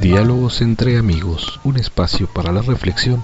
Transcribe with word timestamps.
Diálogos 0.00 0.62
entre 0.62 0.96
amigos, 0.96 1.60
un 1.62 1.76
espacio 1.76 2.26
para 2.26 2.52
la 2.52 2.62
reflexión 2.62 3.20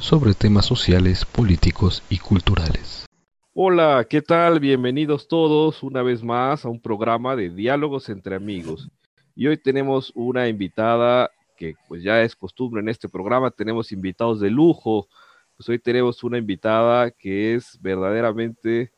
sobre 0.00 0.34
temas 0.34 0.66
sociales, 0.66 1.24
políticos 1.24 2.02
y 2.10 2.18
culturales. 2.18 3.06
Hola, 3.54 4.04
¿qué 4.10 4.22
tal? 4.22 4.58
Bienvenidos 4.58 5.28
todos 5.28 5.84
una 5.84 6.02
vez 6.02 6.24
más 6.24 6.64
a 6.64 6.68
un 6.68 6.80
programa 6.80 7.36
de 7.36 7.50
Diálogos 7.50 8.08
entre 8.08 8.34
amigos. 8.34 8.88
Y 9.36 9.46
hoy 9.46 9.56
tenemos 9.56 10.10
una 10.16 10.48
invitada 10.48 11.30
que 11.56 11.76
pues 11.86 12.02
ya 12.02 12.20
es 12.20 12.34
costumbre 12.34 12.80
en 12.80 12.88
este 12.88 13.08
programa, 13.08 13.52
tenemos 13.52 13.92
invitados 13.92 14.40
de 14.40 14.50
lujo. 14.50 15.06
Pues 15.56 15.68
hoy 15.68 15.78
tenemos 15.78 16.24
una 16.24 16.38
invitada 16.38 17.12
que 17.12 17.54
es 17.54 17.78
verdaderamente 17.80 18.90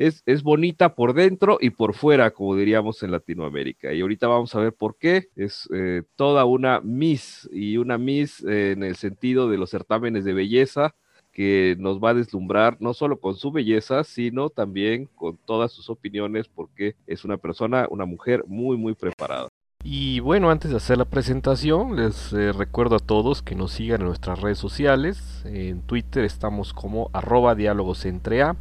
es, 0.00 0.42
bonita 0.42 0.94
por 0.94 1.12
dentro 1.12 1.58
y 1.60 1.70
por 1.70 1.94
fuera, 1.94 2.30
como 2.30 2.56
diríamos 2.56 3.02
en 3.02 3.10
Latinoamérica. 3.10 3.92
Y 3.92 4.00
ahorita 4.00 4.28
vamos 4.28 4.54
a 4.54 4.60
ver 4.60 4.72
por 4.72 4.96
qué. 4.96 5.28
Es 5.36 5.68
eh, 5.74 6.02
toda 6.16 6.46
una 6.46 6.80
Miss 6.80 7.48
y 7.52 7.76
una 7.76 7.98
Miss 7.98 8.42
eh, 8.44 8.72
en 8.72 8.82
el 8.82 8.96
sentido 8.96 9.50
de 9.50 9.58
los 9.58 9.70
certámenes 9.70 10.24
de 10.24 10.32
belleza 10.32 10.94
que 11.32 11.76
nos 11.78 12.00
va 12.00 12.10
a 12.10 12.14
deslumbrar 12.14 12.76
no 12.80 12.92
solo 12.92 13.20
con 13.20 13.36
su 13.36 13.52
belleza, 13.52 14.02
sino 14.02 14.50
también 14.50 15.06
con 15.14 15.38
todas 15.44 15.70
sus 15.70 15.88
opiniones, 15.88 16.48
porque 16.48 16.96
es 17.06 17.24
una 17.24 17.36
persona, 17.36 17.86
una 17.88 18.04
mujer 18.04 18.44
muy, 18.46 18.76
muy 18.76 18.94
preparada. 18.94 19.48
Y 19.84 20.20
bueno, 20.20 20.50
antes 20.50 20.70
de 20.70 20.78
hacer 20.78 20.98
la 20.98 21.04
presentación, 21.04 21.96
les 21.96 22.32
eh, 22.32 22.52
recuerdo 22.52 22.96
a 22.96 23.00
todos 23.00 23.42
que 23.42 23.54
nos 23.54 23.72
sigan 23.72 24.00
en 24.00 24.08
nuestras 24.08 24.40
redes 24.40 24.58
sociales. 24.58 25.42
En 25.44 25.82
Twitter 25.82 26.24
estamos 26.24 26.72
como 26.72 27.10
arroba 27.12 27.54
diálogos 27.54 28.04
entre 28.06 28.42
A. 28.42 28.56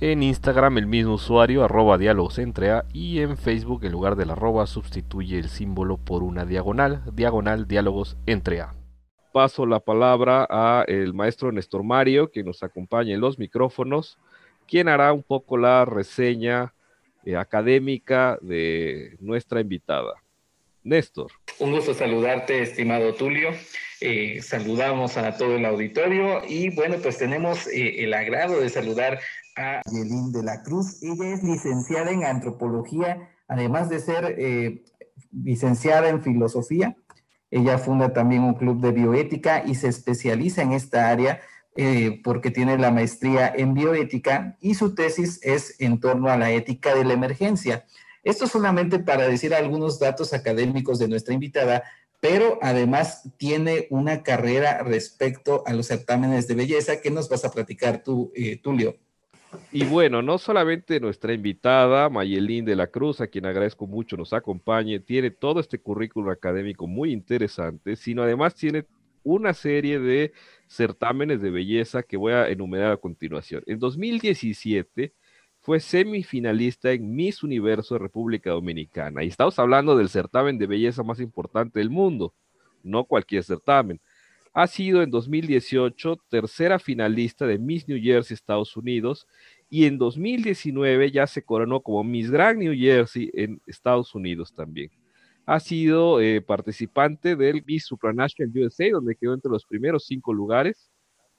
En 0.00 0.24
Instagram 0.24 0.78
el 0.78 0.86
mismo 0.88 1.14
usuario, 1.14 1.62
arroba 1.62 1.98
diálogos 1.98 2.38
entre 2.40 2.72
A, 2.72 2.84
y 2.92 3.20
en 3.20 3.38
Facebook 3.38 3.84
en 3.84 3.92
lugar 3.92 4.16
del 4.16 4.30
arroba 4.30 4.66
sustituye 4.66 5.38
el 5.38 5.48
símbolo 5.48 5.98
por 5.98 6.24
una 6.24 6.44
diagonal, 6.44 7.02
diagonal 7.12 7.68
diálogos 7.68 8.16
entre 8.26 8.60
A. 8.60 8.74
Paso 9.32 9.66
la 9.66 9.78
palabra 9.78 10.46
a 10.50 10.84
el 10.88 11.14
maestro 11.14 11.52
Néstor 11.52 11.84
Mario, 11.84 12.32
que 12.32 12.42
nos 12.42 12.64
acompaña 12.64 13.14
en 13.14 13.20
los 13.20 13.38
micrófonos, 13.38 14.18
quien 14.66 14.88
hará 14.88 15.12
un 15.12 15.22
poco 15.22 15.56
la 15.56 15.84
reseña 15.84 16.74
eh, 17.24 17.36
académica 17.36 18.36
de 18.42 19.16
nuestra 19.20 19.60
invitada. 19.60 20.14
Néstor. 20.82 21.30
Un 21.60 21.70
gusto 21.70 21.94
saludarte, 21.94 22.62
estimado 22.62 23.14
Tulio. 23.14 23.50
Eh, 24.00 24.42
saludamos 24.42 25.16
a 25.16 25.36
todo 25.36 25.56
el 25.56 25.64
auditorio 25.64 26.42
y 26.46 26.74
bueno, 26.74 26.96
pues 27.02 27.16
tenemos 27.16 27.66
eh, 27.68 28.04
el 28.04 28.12
agrado 28.12 28.60
de 28.60 28.68
saludar 28.68 29.20
a 29.56 29.82
Yelín 29.90 30.32
de 30.32 30.42
la 30.42 30.62
Cruz. 30.62 31.02
Ella 31.02 31.32
es 31.32 31.42
licenciada 31.42 32.10
en 32.10 32.24
antropología, 32.24 33.30
además 33.48 33.88
de 33.88 34.00
ser 34.00 34.36
eh, 34.38 34.84
licenciada 35.32 36.08
en 36.08 36.22
filosofía. 36.22 36.96
Ella 37.50 37.78
funda 37.78 38.12
también 38.12 38.42
un 38.42 38.54
club 38.54 38.80
de 38.80 38.92
bioética 38.92 39.62
y 39.64 39.74
se 39.76 39.88
especializa 39.88 40.62
en 40.62 40.72
esta 40.72 41.08
área 41.08 41.40
eh, 41.76 42.20
porque 42.22 42.50
tiene 42.50 42.78
la 42.78 42.90
maestría 42.90 43.52
en 43.54 43.74
bioética 43.74 44.56
y 44.60 44.74
su 44.74 44.94
tesis 44.94 45.40
es 45.42 45.80
en 45.80 45.98
torno 46.00 46.28
a 46.28 46.36
la 46.36 46.50
ética 46.50 46.94
de 46.94 47.04
la 47.04 47.14
emergencia. 47.14 47.84
Esto 48.22 48.46
solamente 48.46 48.98
para 48.98 49.28
decir 49.28 49.54
algunos 49.54 49.98
datos 49.98 50.32
académicos 50.32 50.98
de 50.98 51.08
nuestra 51.08 51.34
invitada, 51.34 51.82
pero 52.20 52.58
además 52.62 53.28
tiene 53.36 53.86
una 53.90 54.22
carrera 54.22 54.82
respecto 54.82 55.62
a 55.66 55.74
los 55.74 55.88
certámenes 55.88 56.48
de 56.48 56.54
belleza 56.54 57.00
que 57.00 57.10
nos 57.10 57.28
vas 57.28 57.44
a 57.44 57.50
platicar 57.50 58.02
tú, 58.02 58.32
eh, 58.34 58.56
Tulio. 58.56 58.96
Y 59.72 59.84
bueno, 59.84 60.22
no 60.22 60.38
solamente 60.38 61.00
nuestra 61.00 61.32
invitada, 61.32 62.08
Mayelín 62.08 62.64
de 62.64 62.76
la 62.76 62.86
Cruz, 62.86 63.20
a 63.20 63.26
quien 63.26 63.46
agradezco 63.46 63.86
mucho 63.86 64.16
nos 64.16 64.32
acompañe, 64.32 65.00
tiene 65.00 65.30
todo 65.30 65.60
este 65.60 65.78
currículum 65.78 66.30
académico 66.30 66.86
muy 66.86 67.12
interesante, 67.12 67.96
sino 67.96 68.22
además 68.22 68.54
tiene 68.54 68.86
una 69.24 69.54
serie 69.54 69.98
de 69.98 70.32
certámenes 70.68 71.40
de 71.40 71.50
belleza 71.50 72.02
que 72.02 72.16
voy 72.16 72.32
a 72.32 72.48
enumerar 72.48 72.92
a 72.92 72.96
continuación. 72.96 73.62
En 73.66 73.78
2017 73.78 75.12
fue 75.60 75.80
semifinalista 75.80 76.92
en 76.92 77.14
Miss 77.14 77.42
Universo 77.42 77.98
República 77.98 78.50
Dominicana. 78.50 79.24
Y 79.24 79.28
estamos 79.28 79.58
hablando 79.58 79.96
del 79.96 80.10
certamen 80.10 80.58
de 80.58 80.66
belleza 80.66 81.02
más 81.02 81.20
importante 81.20 81.78
del 81.78 81.88
mundo, 81.88 82.34
no 82.82 83.04
cualquier 83.04 83.42
certamen. 83.42 84.00
Ha 84.56 84.68
sido 84.68 85.02
en 85.02 85.10
2018 85.10 86.16
tercera 86.28 86.78
finalista 86.78 87.44
de 87.44 87.58
Miss 87.58 87.88
New 87.88 88.00
Jersey, 88.00 88.36
Estados 88.36 88.76
Unidos, 88.76 89.26
y 89.68 89.84
en 89.86 89.98
2019 89.98 91.10
ya 91.10 91.26
se 91.26 91.42
coronó 91.42 91.80
como 91.80 92.04
Miss 92.04 92.30
Grand 92.30 92.60
New 92.60 92.72
Jersey 92.72 93.30
en 93.34 93.60
Estados 93.66 94.14
Unidos 94.14 94.54
también. 94.54 94.90
Ha 95.44 95.58
sido 95.58 96.20
eh, 96.20 96.40
participante 96.40 97.34
del 97.34 97.64
Miss 97.66 97.86
Supranational 97.86 98.52
USA, 98.56 98.88
donde 98.92 99.16
quedó 99.16 99.34
entre 99.34 99.50
los 99.50 99.66
primeros 99.66 100.06
cinco 100.06 100.32
lugares. 100.32 100.88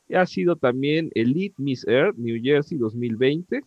Y 0.09 0.15
ha 0.15 0.25
sido 0.25 0.57
también 0.57 1.09
Elite 1.15 1.55
Miss 1.57 1.87
Air 1.87 2.13
New 2.17 2.37
Jersey 2.43 2.77
2020 2.77 3.61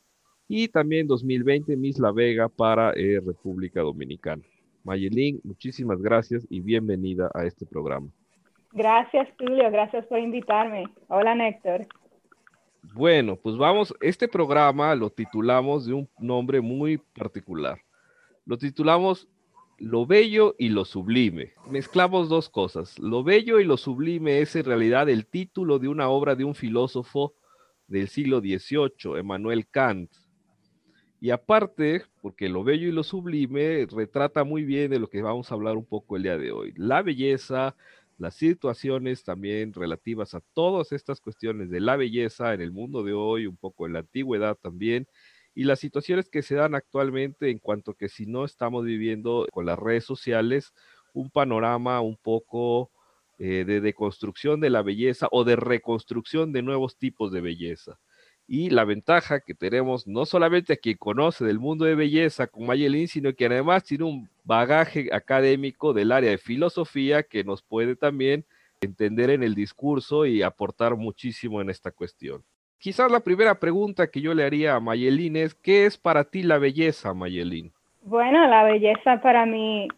y 0.47 0.69
también 0.69 1.07
2020 1.07 1.75
Miss 1.75 1.99
La 1.99 2.13
Vega 2.13 2.51
para 2.51 2.93
eh, 2.93 3.19
República 3.25 3.81
Dominicana. 3.81 4.43
Mayelín, 4.85 5.41
muchísimas 5.43 6.03
gracias 6.03 6.47
y 6.51 6.61
bienvenida 6.61 7.31
a 7.35 7.47
este 7.47 7.65
programa. 7.65 8.11
Gracias, 8.73 9.29
Julio. 9.39 9.71
Gracias 9.71 10.07
por 10.07 10.19
invitarme. 10.19 10.85
Hola, 11.09 11.35
Néctor. 11.35 11.87
Bueno, 12.95 13.37
pues 13.37 13.57
vamos, 13.57 13.95
este 14.01 14.29
programa 14.29 14.95
lo 14.95 15.11
titulamos 15.11 15.87
de 15.87 15.95
un 15.95 16.09
nombre 16.19 16.61
muy 16.61 16.99
particular. 16.99 17.79
Lo 18.47 18.57
titulamos 18.57 19.29
Lo 19.79 20.07
Bello 20.07 20.55
y 20.59 20.71
lo 20.71 20.85
Sublime. 20.85 21.53
Mezclamos 21.71 22.29
dos 22.29 22.49
cosas. 22.49 22.99
Lo 22.99 23.23
Bello 23.23 23.61
y 23.61 23.65
lo 23.65 23.77
Sublime 23.77 24.41
es 24.41 24.57
en 24.57 24.65
realidad 24.65 25.09
el 25.09 25.27
título 25.27 25.79
de 25.79 25.89
una 25.89 26.09
obra 26.09 26.35
de 26.35 26.45
un 26.45 26.55
filósofo 26.55 27.35
del 27.89 28.09
siglo 28.09 28.41
XVIII, 28.41 29.19
Emmanuel 29.19 29.67
Kant. 29.69 30.11
Y 31.21 31.31
aparte, 31.31 32.05
porque 32.23 32.49
lo 32.49 32.63
bello 32.63 32.87
y 32.87 32.93
lo 32.93 33.03
sublime 33.03 33.87
retrata 33.91 34.45
muy 34.45 34.65
bien 34.65 34.91
de 34.91 35.01
lo 35.01 35.09
que 35.09 35.21
vamos 35.21 35.51
a 35.51 35.55
hablar 35.55 35.77
un 35.77 35.85
poco 35.85 36.17
el 36.17 36.23
día 36.23 36.39
de 36.39 36.53
hoy. 36.53 36.73
La 36.77 37.03
belleza, 37.03 37.75
las 38.19 38.35
situaciones 38.35 39.25
también 39.25 39.73
relativas 39.73 40.35
a 40.35 40.43
todas 40.53 40.93
estas 40.93 41.21
cuestiones 41.21 41.71
de 41.71 41.81
la 41.81 41.97
belleza 41.97 42.53
en 42.53 42.61
el 42.61 42.73
mundo 42.73 43.03
de 43.05 43.13
hoy, 43.13 43.47
un 43.47 43.57
poco 43.57 43.87
en 43.87 43.95
la 43.95 44.01
antigüedad 44.01 44.57
también, 44.57 45.07
y 45.55 45.65
las 45.65 45.81
situaciones 45.81 46.29
que 46.29 46.43
se 46.43 46.57
dan 46.57 46.75
actualmente 46.75 47.51
en 47.51 47.59
cuanto 47.59 47.95
que 47.95 48.09
si 48.09 48.27
no 48.27 48.45
estamos 48.45 48.85
viviendo 48.85 49.47
con 49.53 49.67
las 49.67 49.79
redes 49.79 50.05
sociales 50.05 50.73
un 51.15 51.31
panorama 51.31 52.01
un 52.01 52.17
poco 52.17 52.91
eh, 53.39 53.65
de 53.65 53.81
deconstrucción 53.81 54.61
de 54.61 54.71
la 54.71 54.83
belleza 54.83 55.29
o 55.31 55.45
de 55.45 55.57
reconstrucción 55.57 56.53
de 56.53 56.63
nuevos 56.63 56.99
tipos 56.99 57.33
de 57.33 57.41
belleza. 57.41 57.99
Y 58.51 58.71
la 58.71 58.85
ventaja 58.85 59.41
que 59.41 59.53
tenemos, 59.53 60.07
no 60.07 60.25
solamente 60.25 60.73
a 60.73 60.77
quien 60.77 60.97
conoce 60.97 61.45
del 61.45 61.59
mundo 61.59 61.85
de 61.85 61.95
belleza 61.95 62.47
con 62.47 62.65
Mayelin, 62.65 63.07
sino 63.07 63.35
que 63.35 63.45
además 63.45 63.85
tiene 63.85 64.05
un 64.05 64.27
bagaje 64.43 65.11
académico 65.13 65.93
del 65.93 66.11
área 66.13 66.31
de 66.31 66.39
filosofía 66.39 67.23
que 67.23 67.45
nos 67.45 67.61
puede 67.61 67.95
también 67.95 68.47
entender 68.81 69.29
en 69.29 69.43
el 69.43 69.55
discurso 69.55 70.25
y 70.25 70.43
aportar 70.43 70.97
muchísimo 70.97 71.61
en 71.61 71.69
esta 71.69 71.91
cuestión. 71.91 72.43
Quizás 72.79 73.13
la 73.13 73.21
primera 73.21 73.61
pregunta 73.61 74.11
que 74.11 74.23
yo 74.23 74.33
le 74.33 74.45
haría 74.45 74.77
a 74.77 74.81
Mayelin 74.81 75.37
es, 75.37 75.55
¿qué 75.55 75.85
es 75.85 75.99
para 75.99 76.25
ti 76.25 76.43
la 76.43 76.57
belleza, 76.57 77.13
Mayelin? 77.13 77.71
Bueno, 78.01 78.47
la 78.47 78.65
belleza 78.65 79.21
para 79.21 79.45
mí 79.45 79.89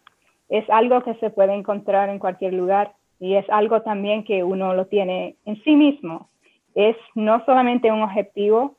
es 0.49 0.69
algo 0.71 1.05
que 1.05 1.15
se 1.17 1.31
puede 1.31 1.55
encontrar 1.55 2.09
en 2.09 2.19
cualquier 2.19 2.55
lugar 2.55 2.95
y 3.21 3.37
es 3.37 3.49
algo 3.51 3.83
también 3.83 4.25
que 4.25 4.43
uno 4.43 4.75
lo 4.75 4.87
tiene 4.87 5.37
en 5.45 5.63
sí 5.63 5.77
mismo 5.77 6.31
es 6.75 6.97
no 7.15 7.45
solamente 7.45 7.91
un 7.91 8.03
objetivo, 8.03 8.77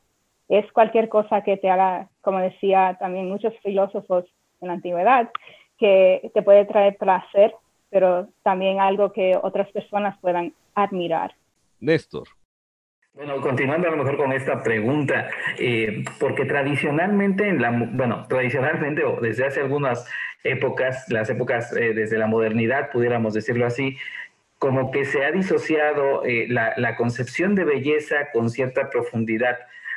es 0.48 0.70
cualquier 0.72 1.08
cosa 1.08 1.42
que 1.42 1.56
te 1.56 1.70
haga, 1.70 2.08
como 2.20 2.38
decía 2.38 2.96
también 2.98 3.28
muchos 3.28 3.54
filósofos 3.62 4.24
en 4.60 4.68
la 4.68 4.74
antigüedad, 4.74 5.30
que 5.78 6.30
te 6.34 6.42
puede 6.42 6.64
traer 6.64 6.96
placer, 6.96 7.54
pero 7.90 8.28
también 8.42 8.80
algo 8.80 9.12
que 9.12 9.38
otras 9.42 9.70
personas 9.72 10.18
puedan 10.20 10.52
admirar. 10.74 11.34
Néstor. 11.80 12.28
Bueno, 13.14 13.42
continuando 13.42 13.88
a 13.88 13.90
lo 13.90 13.98
mejor 13.98 14.16
con 14.16 14.32
esta 14.32 14.62
pregunta, 14.62 15.28
eh, 15.58 16.02
porque 16.18 16.46
tradicionalmente, 16.46 17.46
en 17.46 17.60
la, 17.60 17.70
bueno, 17.70 18.26
tradicionalmente 18.26 19.04
o 19.04 19.20
desde 19.20 19.44
hace 19.44 19.60
algunas 19.60 20.08
épocas, 20.44 21.04
las 21.10 21.28
épocas 21.28 21.76
eh, 21.76 21.92
desde 21.92 22.16
la 22.16 22.26
modernidad, 22.26 22.90
pudiéramos 22.90 23.34
decirlo 23.34 23.66
así, 23.66 23.98
como 24.62 24.92
que 24.92 25.04
se 25.04 25.24
ha 25.24 25.32
disociado 25.32 26.24
eh, 26.24 26.46
la, 26.48 26.96
concepción 26.96 27.56
de 27.56 27.64
belleza 27.64 28.14
con 28.32 28.48
cierta 28.48 28.90
profundidad. 28.90 29.56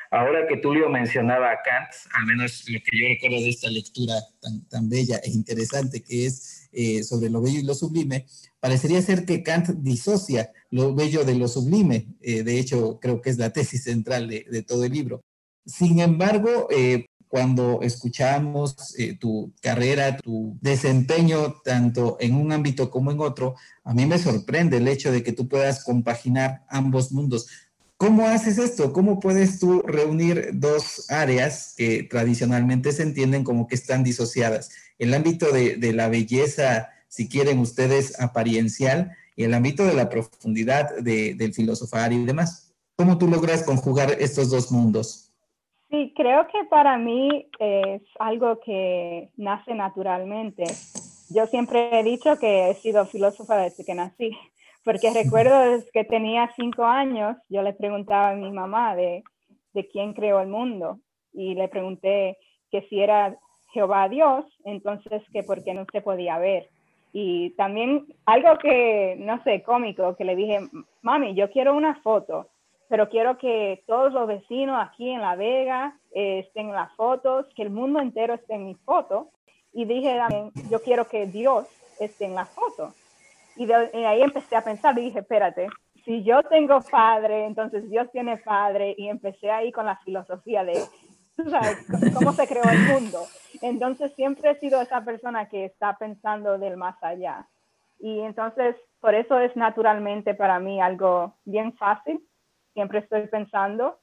Ahora 0.09 0.47
que 0.47 0.57
Tulio 0.57 0.89
mencionaba 0.89 1.51
a 1.51 1.61
Kant, 1.61 1.91
al 2.15 2.25
menos 2.25 2.67
lo 2.67 2.79
que 2.79 2.97
yo 2.97 3.07
recuerdo 3.07 3.35
de 3.43 3.49
esta 3.49 3.69
lectura 3.69 4.15
tan, 4.71 4.89
bella 4.89 5.17
e 5.23 5.29
interesante 5.29 6.01
que 6.01 6.25
es 6.25 6.67
eh, 6.71 7.03
sobre 7.03 7.29
lo 7.29 7.43
bello 7.43 7.59
y 7.59 7.63
lo 7.63 7.75
sublime, 7.75 8.25
parecería 8.59 9.03
ser 9.03 9.23
que 9.25 9.43
Kant 9.43 9.67
disocia 9.83 10.51
lo 10.71 10.95
bello 10.95 11.23
de 11.25 11.35
lo 11.35 11.47
sublime. 11.47 12.07
Eh, 12.23 12.41
de 12.41 12.57
hecho, 12.57 12.99
creo 12.99 13.21
que 13.21 13.29
es 13.29 13.37
la 13.37 13.53
tesis 13.53 13.83
central 13.83 14.27
de, 14.27 14.63
todo 14.63 14.83
el 14.83 14.93
libro. 14.93 15.21
Sin 15.63 15.99
embargo, 15.99 16.69
cuando 17.35 17.81
escuchamos 17.81 18.95
eh, 18.97 19.17
tu 19.17 19.51
carrera, 19.61 20.15
tu 20.15 20.57
desempeño, 20.61 21.55
tanto 21.65 22.15
en 22.21 22.33
un 22.33 22.53
ámbito 22.53 22.89
como 22.89 23.11
en 23.11 23.19
otro, 23.19 23.55
a 23.83 23.93
mí 23.93 24.05
me 24.05 24.17
sorprende 24.19 24.77
el 24.77 24.87
hecho 24.87 25.11
de 25.11 25.21
que 25.21 25.33
tú 25.33 25.49
puedas 25.49 25.83
compaginar 25.83 26.63
ambos 26.69 27.11
mundos. 27.11 27.47
¿Cómo 27.97 28.25
haces 28.25 28.57
esto? 28.57 28.93
¿Cómo 28.93 29.19
puedes 29.19 29.59
tú 29.59 29.81
reunir 29.81 30.51
dos 30.53 31.11
áreas 31.11 31.73
que 31.75 32.03
tradicionalmente 32.03 32.93
se 32.93 33.03
entienden 33.03 33.43
como 33.43 33.67
que 33.67 33.75
están 33.75 34.05
disociadas? 34.05 34.69
El 34.97 35.13
ámbito 35.13 35.51
de, 35.51 35.75
de 35.75 35.91
la 35.91 36.07
belleza, 36.07 36.87
si 37.09 37.27
quieren 37.27 37.59
ustedes, 37.59 38.17
apariencial, 38.21 39.11
y 39.35 39.43
el 39.43 39.53
ámbito 39.53 39.83
de 39.83 39.93
la 39.93 40.07
profundidad 40.07 40.99
de, 40.99 41.33
del 41.33 41.53
filosofar 41.53 42.13
y 42.13 42.23
demás. 42.23 42.71
¿Cómo 42.95 43.17
tú 43.17 43.27
logras 43.27 43.63
conjugar 43.63 44.15
estos 44.21 44.49
dos 44.49 44.71
mundos? 44.71 45.24
Sí, 45.95 46.11
creo 46.13 46.45
que 46.47 46.65
para 46.65 46.97
mí 46.97 47.47
es 47.57 48.01
algo 48.19 48.59
que 48.59 49.29
nace 49.37 49.73
naturalmente. 49.73 50.65
Yo 51.29 51.45
siempre 51.47 51.97
he 51.97 52.03
dicho 52.03 52.37
que 52.37 52.69
he 52.69 52.73
sido 52.73 53.05
filósofa 53.05 53.55
desde 53.55 53.85
que 53.85 53.95
nací, 53.95 54.31
porque 54.83 55.13
recuerdo 55.13 55.57
desde 55.71 55.89
que 55.91 56.03
tenía 56.03 56.51
cinco 56.57 56.83
años, 56.83 57.37
yo 57.47 57.61
le 57.61 57.71
preguntaba 57.71 58.31
a 58.31 58.35
mi 58.35 58.51
mamá 58.51 58.93
de, 58.97 59.23
de 59.73 59.87
quién 59.87 60.13
creó 60.13 60.41
el 60.41 60.49
mundo 60.49 60.99
y 61.31 61.55
le 61.55 61.69
pregunté 61.69 62.39
que 62.71 62.81
si 62.89 62.99
era 62.99 63.37
Jehová 63.71 64.09
Dios, 64.09 64.43
entonces 64.65 65.23
que 65.31 65.43
por 65.43 65.63
qué 65.63 65.73
no 65.73 65.85
se 65.93 66.01
podía 66.01 66.37
ver. 66.39 66.67
Y 67.13 67.51
también 67.51 68.05
algo 68.25 68.57
que, 68.57 69.15
no 69.17 69.41
sé, 69.43 69.63
cómico, 69.63 70.17
que 70.17 70.25
le 70.25 70.35
dije, 70.35 70.59
mami, 71.01 71.35
yo 71.35 71.49
quiero 71.51 71.73
una 71.73 71.95
foto, 72.01 72.49
pero 72.87 73.09
quiero 73.09 73.37
que 73.37 73.83
todos 73.87 74.13
los 74.13 74.27
vecinos 74.27 74.77
aquí 74.81 75.09
en 75.09 75.21
La 75.21 75.35
Vega 75.35 75.97
eh, 76.13 76.39
estén 76.39 76.69
en 76.69 76.75
las 76.75 76.93
fotos, 76.95 77.47
que 77.55 77.63
el 77.63 77.69
mundo 77.69 77.99
entero 77.99 78.33
esté 78.33 78.55
en 78.55 78.65
mi 78.65 78.75
foto. 78.75 79.29
Y 79.73 79.85
dije 79.85 80.19
yo 80.69 80.81
quiero 80.81 81.05
que 81.05 81.25
Dios 81.25 81.67
esté 81.99 82.25
en 82.25 82.35
la 82.35 82.45
foto. 82.45 82.93
Y, 83.57 83.65
de, 83.65 83.75
ahí 84.05 84.21
empecé 84.21 84.55
a 84.55 84.63
pensar 84.63 84.97
y 84.97 85.03
dije, 85.03 85.19
espérate, 85.19 85.67
si 86.03 86.23
yo 86.23 86.43
tengo 86.43 86.79
padre, 86.81 87.45
entonces 87.45 87.89
Dios 87.89 88.09
tiene 88.11 88.37
padre. 88.37 88.95
Y 88.97 89.09
empecé 89.09 89.51
ahí 89.51 89.71
con 89.71 89.85
la 89.85 89.97
filosofía 89.97 90.63
de 90.63 90.81
sabes, 91.49 91.85
cómo 92.13 92.31
se 92.33 92.47
creó 92.47 92.63
el 92.63 92.79
mundo. 92.93 93.19
Entonces 93.61 94.13
siempre 94.15 94.51
he 94.51 94.59
sido 94.59 94.81
esa 94.81 95.03
persona 95.03 95.49
que 95.49 95.65
está 95.65 95.97
pensando 95.97 96.57
del 96.57 96.77
más 96.77 97.01
allá. 97.01 97.47
Y 97.99 98.19
entonces 98.21 98.75
por 98.99 99.15
eso 99.15 99.39
es 99.39 99.55
naturalmente 99.55 100.33
para 100.33 100.59
mí 100.59 100.81
algo 100.81 101.35
bien 101.45 101.73
fácil. 101.73 102.21
Siempre 102.75 102.99
estoy 102.99 103.25
pensando. 103.27 103.97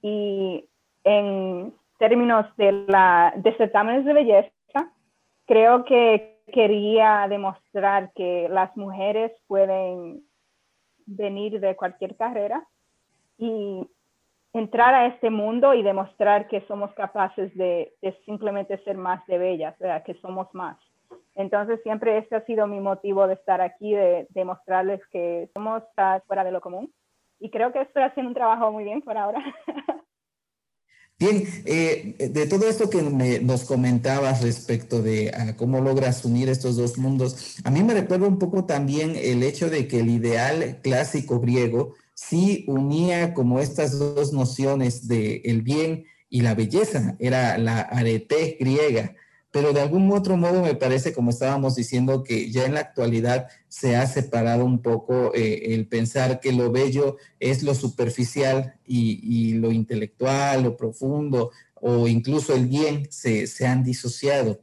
Y 0.00 0.66
en 1.04 1.74
términos 1.98 2.46
de, 2.56 2.72
la, 2.88 3.34
de 3.36 3.54
certámenes 3.56 4.06
de 4.06 4.14
belleza, 4.14 4.92
creo 5.46 5.84
que 5.84 6.40
quería 6.52 7.26
demostrar 7.28 8.12
que 8.14 8.48
las 8.48 8.74
mujeres 8.76 9.32
pueden 9.46 10.22
venir 11.06 11.60
de 11.60 11.76
cualquier 11.76 12.16
carrera 12.16 12.66
y 13.36 13.86
entrar 14.52 14.94
a 14.94 15.06
este 15.06 15.30
mundo 15.30 15.74
y 15.74 15.82
demostrar 15.82 16.46
que 16.46 16.60
somos 16.68 16.92
capaces 16.94 17.54
de, 17.56 17.92
simplemente 18.24 18.82
ser 18.84 18.96
más 18.96 19.26
de 19.26 19.38
bellas, 19.38 19.74
que 20.06 20.14
somos 20.14 20.46
más. 20.54 20.78
Entonces 21.34 21.80
siempre 21.82 22.18
este 22.18 22.36
ha 22.36 22.44
sido 22.44 22.66
mi 22.66 22.78
motivo 22.78 23.26
de 23.26 23.34
estar 23.34 23.60
aquí, 23.60 23.92
de 23.92 24.28
demostrarles 24.30 25.04
que 25.08 25.50
somos 25.52 25.82
fuera 26.26 26.44
de 26.44 26.52
lo 26.52 26.60
común. 26.60 26.92
Y 27.40 27.50
creo 27.50 27.72
que 27.72 27.82
estoy 27.82 28.02
haciendo 28.02 28.30
un 28.30 28.34
trabajo 28.34 28.72
muy 28.72 28.84
bien 28.84 29.02
por 29.02 29.16
ahora. 29.16 29.42
Bien, 31.16 31.44
eh, 31.64 32.28
de 32.32 32.46
todo 32.48 32.68
esto 32.68 32.90
que 32.90 33.00
nos 33.00 33.64
comentabas 33.64 34.42
respecto 34.42 35.00
de 35.00 35.32
cómo 35.56 35.80
logras 35.80 36.24
unir 36.24 36.48
estos 36.48 36.76
dos 36.76 36.98
mundos, 36.98 37.60
a 37.62 37.70
mí 37.70 37.84
me 37.84 37.94
recuerda 37.94 38.26
un 38.26 38.40
poco 38.40 38.64
también 38.64 39.14
el 39.14 39.44
hecho 39.44 39.70
de 39.70 39.86
que 39.86 40.00
el 40.00 40.10
ideal 40.10 40.80
clásico 40.82 41.38
griego 41.38 41.94
sí 42.14 42.64
unía 42.66 43.32
como 43.32 43.60
estas 43.60 43.96
dos 43.96 44.32
nociones 44.32 45.06
de 45.06 45.36
el 45.44 45.62
bien 45.62 46.04
y 46.28 46.40
la 46.40 46.56
belleza, 46.56 47.14
era 47.20 47.58
la 47.58 47.82
arete 47.82 48.56
griega, 48.58 49.14
pero 49.54 49.72
de 49.72 49.80
algún 49.80 50.10
otro 50.10 50.36
modo 50.36 50.62
me 50.62 50.74
parece, 50.74 51.12
como 51.12 51.30
estábamos 51.30 51.76
diciendo, 51.76 52.24
que 52.24 52.50
ya 52.50 52.64
en 52.64 52.74
la 52.74 52.80
actualidad 52.80 53.46
se 53.68 53.94
ha 53.94 54.04
separado 54.04 54.64
un 54.64 54.82
poco 54.82 55.32
eh, 55.32 55.72
el 55.76 55.86
pensar 55.86 56.40
que 56.40 56.50
lo 56.52 56.72
bello 56.72 57.18
es 57.38 57.62
lo 57.62 57.72
superficial 57.76 58.74
y, 58.84 59.52
lo 59.52 59.70
intelectual, 59.70 60.64
lo 60.64 60.76
profundo, 60.76 61.52
o 61.76 62.08
incluso 62.08 62.52
el 62.52 62.66
bien 62.66 63.06
se, 63.12 63.46
han 63.64 63.84
disociado. 63.84 64.60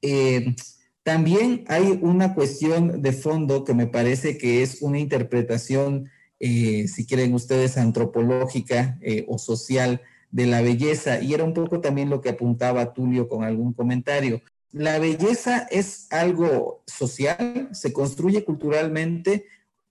Eh, 0.00 0.56
también 1.02 1.64
hay 1.68 1.98
una 2.00 2.34
cuestión 2.34 3.02
de 3.02 3.12
fondo 3.12 3.64
que 3.64 3.74
me 3.74 3.88
parece 3.88 4.38
que 4.38 4.62
es 4.62 4.80
una 4.80 4.98
interpretación 4.98 6.08
eh, 6.38 6.88
si 6.88 7.04
quieren 7.04 7.34
ustedes, 7.34 7.76
antropológica 7.76 8.98
o 9.28 9.36
social 9.36 10.00
de 10.30 10.46
la 10.46 10.62
belleza. 10.62 11.20
Y 11.20 11.34
era 11.34 11.44
un 11.44 11.54
poco 11.54 11.80
también 11.80 12.10
lo 12.10 12.20
que 12.20 12.30
apuntaba 12.30 12.92
Tulio 12.92 13.28
con 13.28 13.44
algún 13.44 13.72
comentario. 13.72 14.40
¿La 14.72 14.98
belleza 14.98 15.66
es 15.70 16.10
algo 16.12 16.82
social? 16.86 17.68
¿Se 17.72 17.92
construye 17.92 18.44
culturalmente? 18.44 19.46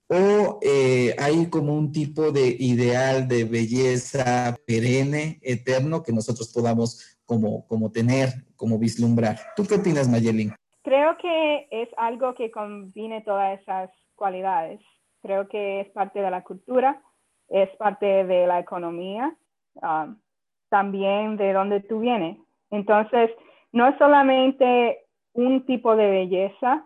¿O 0.07 0.59
eh, 0.61 1.15
hay 1.19 1.49
como 1.49 1.75
un 1.75 1.91
tipo 1.91 2.31
de 2.31 2.55
ideal 2.59 3.27
de 3.27 3.43
belleza 3.43 4.57
perenne, 4.65 5.39
eterno, 5.43 6.01
que 6.01 6.13
nosotros 6.13 6.51
podamos 6.51 7.19
como, 7.25 7.67
como 7.67 7.91
tener, 7.91 8.29
como 8.55 8.79
vislumbrar? 8.79 9.37
¿Tú 9.55 9.65
qué 9.67 9.75
opinas, 9.75 10.07
Mayelin? 10.07 10.53
Creo 10.81 11.17
que 11.17 11.67
es 11.69 11.89
algo 11.97 12.33
que 12.33 12.49
combine 12.49 13.21
todas 13.21 13.59
esas 13.59 13.91
cualidades. 14.15 14.79
Creo 15.21 15.47
que 15.47 15.81
es 15.81 15.89
parte 15.89 16.19
de 16.21 16.31
la 16.31 16.43
cultura, 16.43 17.03
es 17.49 17.69
parte 17.77 18.05
de 18.05 18.47
la 18.47 18.59
economía, 18.59 19.35
um, 19.75 20.17
también 20.69 21.37
de 21.37 21.53
donde 21.53 21.81
tú 21.81 21.99
vienes. 21.99 22.37
Entonces, 22.71 23.31
no 23.71 23.87
es 23.87 23.97
solamente 23.97 25.05
un 25.33 25.65
tipo 25.65 25.95
de 25.95 26.09
belleza. 26.09 26.85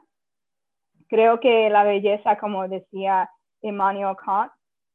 Creo 1.08 1.40
que 1.40 1.70
la 1.70 1.84
belleza, 1.84 2.38
como 2.38 2.68
decía 2.68 3.30
Emmanuel 3.62 4.16
Kant, 4.18 4.52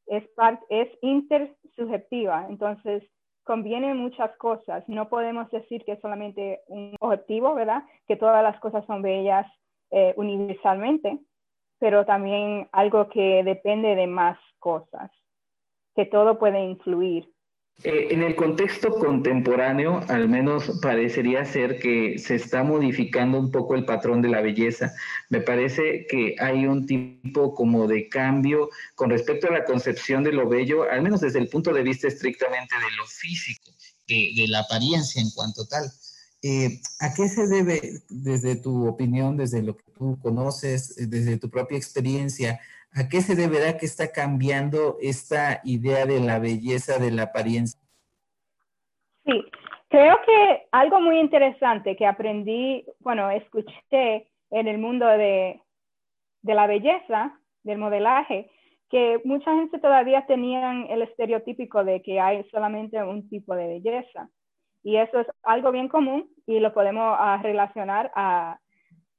es, 0.07 0.23
es 0.69 0.89
intersubjetiva. 1.01 2.47
Entonces, 2.49 3.03
conviene 3.43 3.93
muchas 3.93 4.35
cosas. 4.37 4.87
No 4.87 5.09
podemos 5.09 5.49
decir 5.49 5.83
que 5.83 5.93
es 5.93 6.01
solamente 6.01 6.61
un 6.67 6.95
objetivo, 6.99 7.55
¿verdad? 7.55 7.83
Que 8.07 8.15
todas 8.15 8.43
las 8.43 8.59
cosas 8.59 8.85
son 8.85 9.01
bellas 9.01 9.47
eh, 9.91 10.13
universalmente, 10.17 11.19
pero 11.79 12.05
también 12.05 12.69
algo 12.71 13.09
que 13.09 13.43
depende 13.43 13.95
de 13.95 14.05
más 14.05 14.37
cosas, 14.59 15.09
que 15.95 16.05
todo 16.05 16.37
puede 16.37 16.63
influir. 16.63 17.27
Eh, 17.83 18.07
en 18.11 18.23
el 18.23 18.35
contexto 18.35 18.93
contemporáneo, 18.99 20.01
al 20.09 20.27
menos 20.27 20.79
parecería 20.81 21.45
ser 21.45 21.79
que 21.79 22.19
se 22.19 22.35
está 22.35 22.61
modificando 22.61 23.39
un 23.39 23.51
poco 23.51 23.73
el 23.73 23.85
patrón 23.85 24.21
de 24.21 24.27
la 24.27 24.41
belleza. 24.41 24.91
Me 25.29 25.39
parece 25.39 26.05
que 26.09 26.35
hay 26.39 26.65
un 26.65 26.85
tipo 26.85 27.55
como 27.55 27.87
de 27.87 28.09
cambio 28.09 28.69
con 28.95 29.09
respecto 29.09 29.47
a 29.47 29.51
la 29.51 29.63
concepción 29.63 30.25
de 30.25 30.33
lo 30.33 30.49
bello, 30.49 30.91
al 30.91 31.01
menos 31.01 31.21
desde 31.21 31.39
el 31.39 31.47
punto 31.47 31.71
de 31.71 31.83
vista 31.83 32.09
estrictamente 32.09 32.75
de 32.75 32.97
lo 32.97 33.07
físico, 33.07 33.71
de, 34.09 34.45
la 34.49 34.59
apariencia 34.59 35.21
en 35.21 35.29
cuanto 35.31 35.65
tal. 35.65 35.89
Eh, 36.41 36.81
¿A 36.99 37.13
qué 37.13 37.29
se 37.29 37.47
debe, 37.47 38.01
desde 38.09 38.57
tu 38.57 38.87
opinión, 38.87 39.37
desde 39.37 39.61
lo 39.61 39.77
que 39.77 39.85
tú 39.97 40.19
conoces, 40.21 40.95
desde 41.09 41.37
tu 41.37 41.49
propia 41.49 41.77
experiencia, 41.77 42.59
a 42.93 43.07
qué 43.07 43.21
se 43.21 43.35
deberá 43.35 43.77
que 43.77 43.85
está 43.85 44.11
cambiando 44.11 44.97
esta 45.01 45.61
idea 45.63 46.05
de 46.05 46.19
la 46.19 46.39
belleza 46.39 46.97
de 46.97 47.11
la 47.11 47.23
apariencia? 47.23 47.79
Sí, 49.25 49.45
creo 49.89 50.17
que 50.25 50.67
algo 50.71 51.01
muy 51.01 51.19
interesante 51.19 51.95
que 51.95 52.05
aprendí, 52.05 52.85
bueno, 52.99 53.29
escuché 53.29 54.27
en 54.51 54.67
el 54.67 54.79
mundo 54.79 55.05
de, 55.05 55.61
de 56.41 56.55
la 56.55 56.67
belleza, 56.67 57.39
del 57.63 57.77
modelaje, 57.77 58.49
que 58.89 59.21
mucha 59.23 59.53
gente 59.53 59.79
todavía 59.79 60.25
tenían 60.25 60.87
el 60.89 61.03
estereotípico 61.03 61.83
de 61.83 62.01
que 62.01 62.19
hay 62.19 62.43
solamente 62.49 63.01
un 63.03 63.29
tipo 63.29 63.55
de 63.55 63.67
belleza. 63.67 64.29
Y 64.81 64.95
eso 64.95 65.19
es 65.19 65.27
algo 65.43 65.71
bien 65.71 65.89
común 65.89 66.29
y 66.47 66.59
lo 66.59 66.73
podemos 66.73 67.17
uh, 67.19 67.41
relacionar 67.43 68.11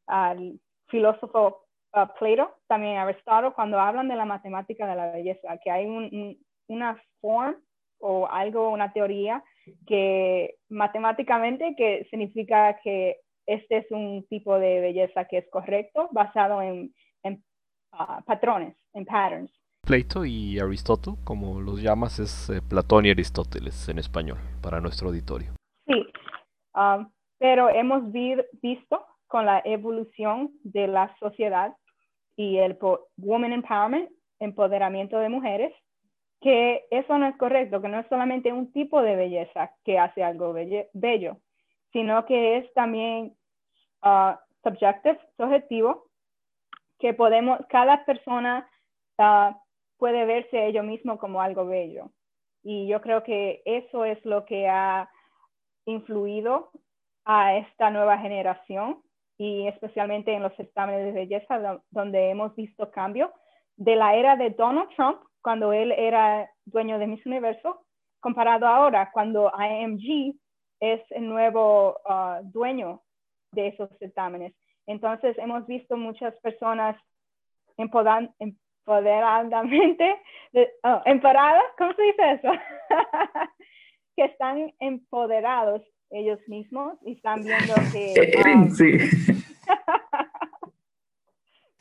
al 0.06 0.60
filósofo 0.88 1.66
uh, 1.94 2.06
Plato, 2.18 2.50
también 2.66 2.96
Aristóteles, 2.96 3.54
cuando 3.54 3.78
hablan 3.78 4.08
de 4.08 4.16
la 4.16 4.24
matemática 4.24 4.86
de 4.86 4.96
la 4.96 5.12
belleza, 5.12 5.58
que 5.62 5.70
hay 5.70 5.86
un, 5.86 6.38
una 6.68 7.00
forma 7.20 7.56
o 7.98 8.26
algo, 8.28 8.70
una 8.70 8.92
teoría 8.92 9.42
que 9.86 10.56
matemáticamente 10.68 11.74
que 11.76 12.06
significa 12.10 12.78
que 12.82 13.18
este 13.46 13.78
es 13.78 13.90
un 13.90 14.26
tipo 14.28 14.58
de 14.58 14.80
belleza 14.80 15.26
que 15.26 15.38
es 15.38 15.50
correcto 15.50 16.08
basado 16.12 16.62
en, 16.62 16.94
en 17.22 17.44
uh, 17.92 18.22
patrones, 18.24 18.76
en 18.94 19.04
patterns. 19.04 19.52
Plato 19.82 20.24
y 20.24 20.58
Aristóteles, 20.58 21.18
como 21.24 21.60
los 21.60 21.82
llamas, 21.82 22.18
es 22.18 22.50
eh, 22.50 22.60
Platón 22.62 23.06
y 23.06 23.10
Aristóteles 23.10 23.88
en 23.88 23.98
español, 23.98 24.38
para 24.62 24.80
nuestro 24.80 25.08
auditorio. 25.08 25.52
Sí, 25.86 26.06
Um, 26.74 27.10
pero 27.38 27.68
hemos 27.68 28.12
visto 28.12 29.04
con 29.30 29.46
la 29.46 29.62
evolución 29.64 30.50
de 30.64 30.88
la 30.88 31.14
sociedad 31.20 31.72
y 32.34 32.58
el 32.58 32.76
woman 33.16 33.52
empowerment, 33.52 34.10
empoderamiento 34.40 35.20
de 35.20 35.28
mujeres, 35.28 35.72
que 36.40 36.84
eso 36.90 37.16
no 37.16 37.28
es 37.28 37.36
correcto, 37.36 37.80
que 37.80 37.88
no 37.88 38.00
es 38.00 38.08
solamente 38.08 38.52
un 38.52 38.72
tipo 38.72 39.00
de 39.02 39.14
belleza 39.14 39.72
que 39.84 40.00
hace 40.00 40.24
algo 40.24 40.52
bello, 40.52 41.36
sino 41.92 42.26
que 42.26 42.56
es 42.56 42.74
también 42.74 43.36
uh, 44.02 44.32
subjective, 44.64 45.20
subjetivo, 45.36 46.06
que 46.98 47.14
podemos, 47.14 47.60
cada 47.68 48.04
persona 48.04 48.68
uh, 49.18 49.54
puede 49.96 50.24
verse 50.24 50.66
ello 50.66 50.82
mismo 50.82 51.18
como 51.18 51.40
algo 51.40 51.66
bello. 51.66 52.10
Y 52.64 52.88
yo 52.88 53.00
creo 53.00 53.22
que 53.22 53.62
eso 53.64 54.04
es 54.04 54.18
lo 54.24 54.44
que 54.44 54.68
ha 54.68 55.08
influido 55.84 56.72
a 57.24 57.54
esta 57.54 57.90
nueva 57.90 58.18
generación 58.18 59.00
y 59.40 59.66
especialmente 59.68 60.34
en 60.34 60.42
los 60.42 60.54
certámenes 60.54 61.06
de 61.06 61.12
belleza 61.12 61.80
donde 61.88 62.28
hemos 62.28 62.54
visto 62.56 62.90
cambio 62.90 63.32
de 63.74 63.96
la 63.96 64.14
era 64.14 64.36
de 64.36 64.50
Donald 64.50 64.90
Trump 64.94 65.18
cuando 65.40 65.72
él 65.72 65.92
era 65.92 66.46
dueño 66.66 66.98
de 66.98 67.06
Miss 67.06 67.24
Universo 67.24 67.86
comparado 68.20 68.66
ahora 68.66 69.10
cuando 69.10 69.50
IMG 69.58 70.34
es 70.78 71.00
el 71.12 71.26
nuevo 71.26 71.96
uh, 72.04 72.42
dueño 72.42 73.00
de 73.52 73.68
esos 73.68 73.88
certámenes. 73.98 74.52
Entonces 74.86 75.38
hemos 75.38 75.66
visto 75.66 75.96
muchas 75.96 76.38
personas 76.40 76.94
empoderadamente, 77.78 80.20
oh, 80.82 81.00
empoderadas, 81.06 81.64
¿cómo 81.78 81.94
se 81.94 82.02
dice 82.02 82.32
eso? 82.32 82.52
que 84.16 84.24
están 84.24 84.70
empoderados 84.80 85.80
ellos 86.10 86.38
mismos 86.48 86.98
y 87.04 87.12
están 87.12 87.42
viendo 87.44 87.74
que... 87.92 88.32
Um, 88.44 88.70
sí. 88.70 88.98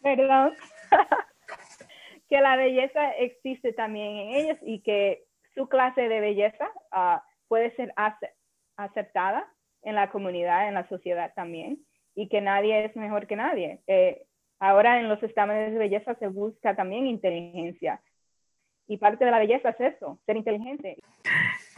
perdón. 0.01 0.53
que 2.29 2.41
la 2.41 2.55
belleza 2.55 3.11
existe 3.11 3.73
también 3.73 4.17
en 4.17 4.29
ellos 4.35 4.57
y 4.61 4.81
que 4.81 5.23
su 5.55 5.67
clase 5.67 6.07
de 6.07 6.19
belleza 6.19 6.69
uh, 6.91 7.19
puede 7.47 7.75
ser 7.75 7.93
aceptada 8.75 9.51
en 9.81 9.95
la 9.95 10.11
comunidad, 10.11 10.67
en 10.67 10.75
la 10.75 10.87
sociedad 10.87 11.33
también, 11.35 11.79
y 12.15 12.29
que 12.29 12.41
nadie 12.41 12.85
es 12.85 12.95
mejor 12.95 13.27
que 13.27 13.35
nadie. 13.35 13.81
Eh, 13.87 14.25
ahora 14.59 14.99
en 14.99 15.09
los 15.09 15.21
estándares 15.23 15.73
de 15.73 15.79
belleza 15.79 16.15
se 16.15 16.27
busca 16.27 16.75
también 16.75 17.07
inteligencia. 17.07 18.01
Y 18.87 18.97
parte 18.97 19.25
de 19.25 19.31
la 19.31 19.39
belleza 19.39 19.69
es 19.69 19.95
eso, 19.95 20.19
ser 20.25 20.37
inteligente. 20.37 20.97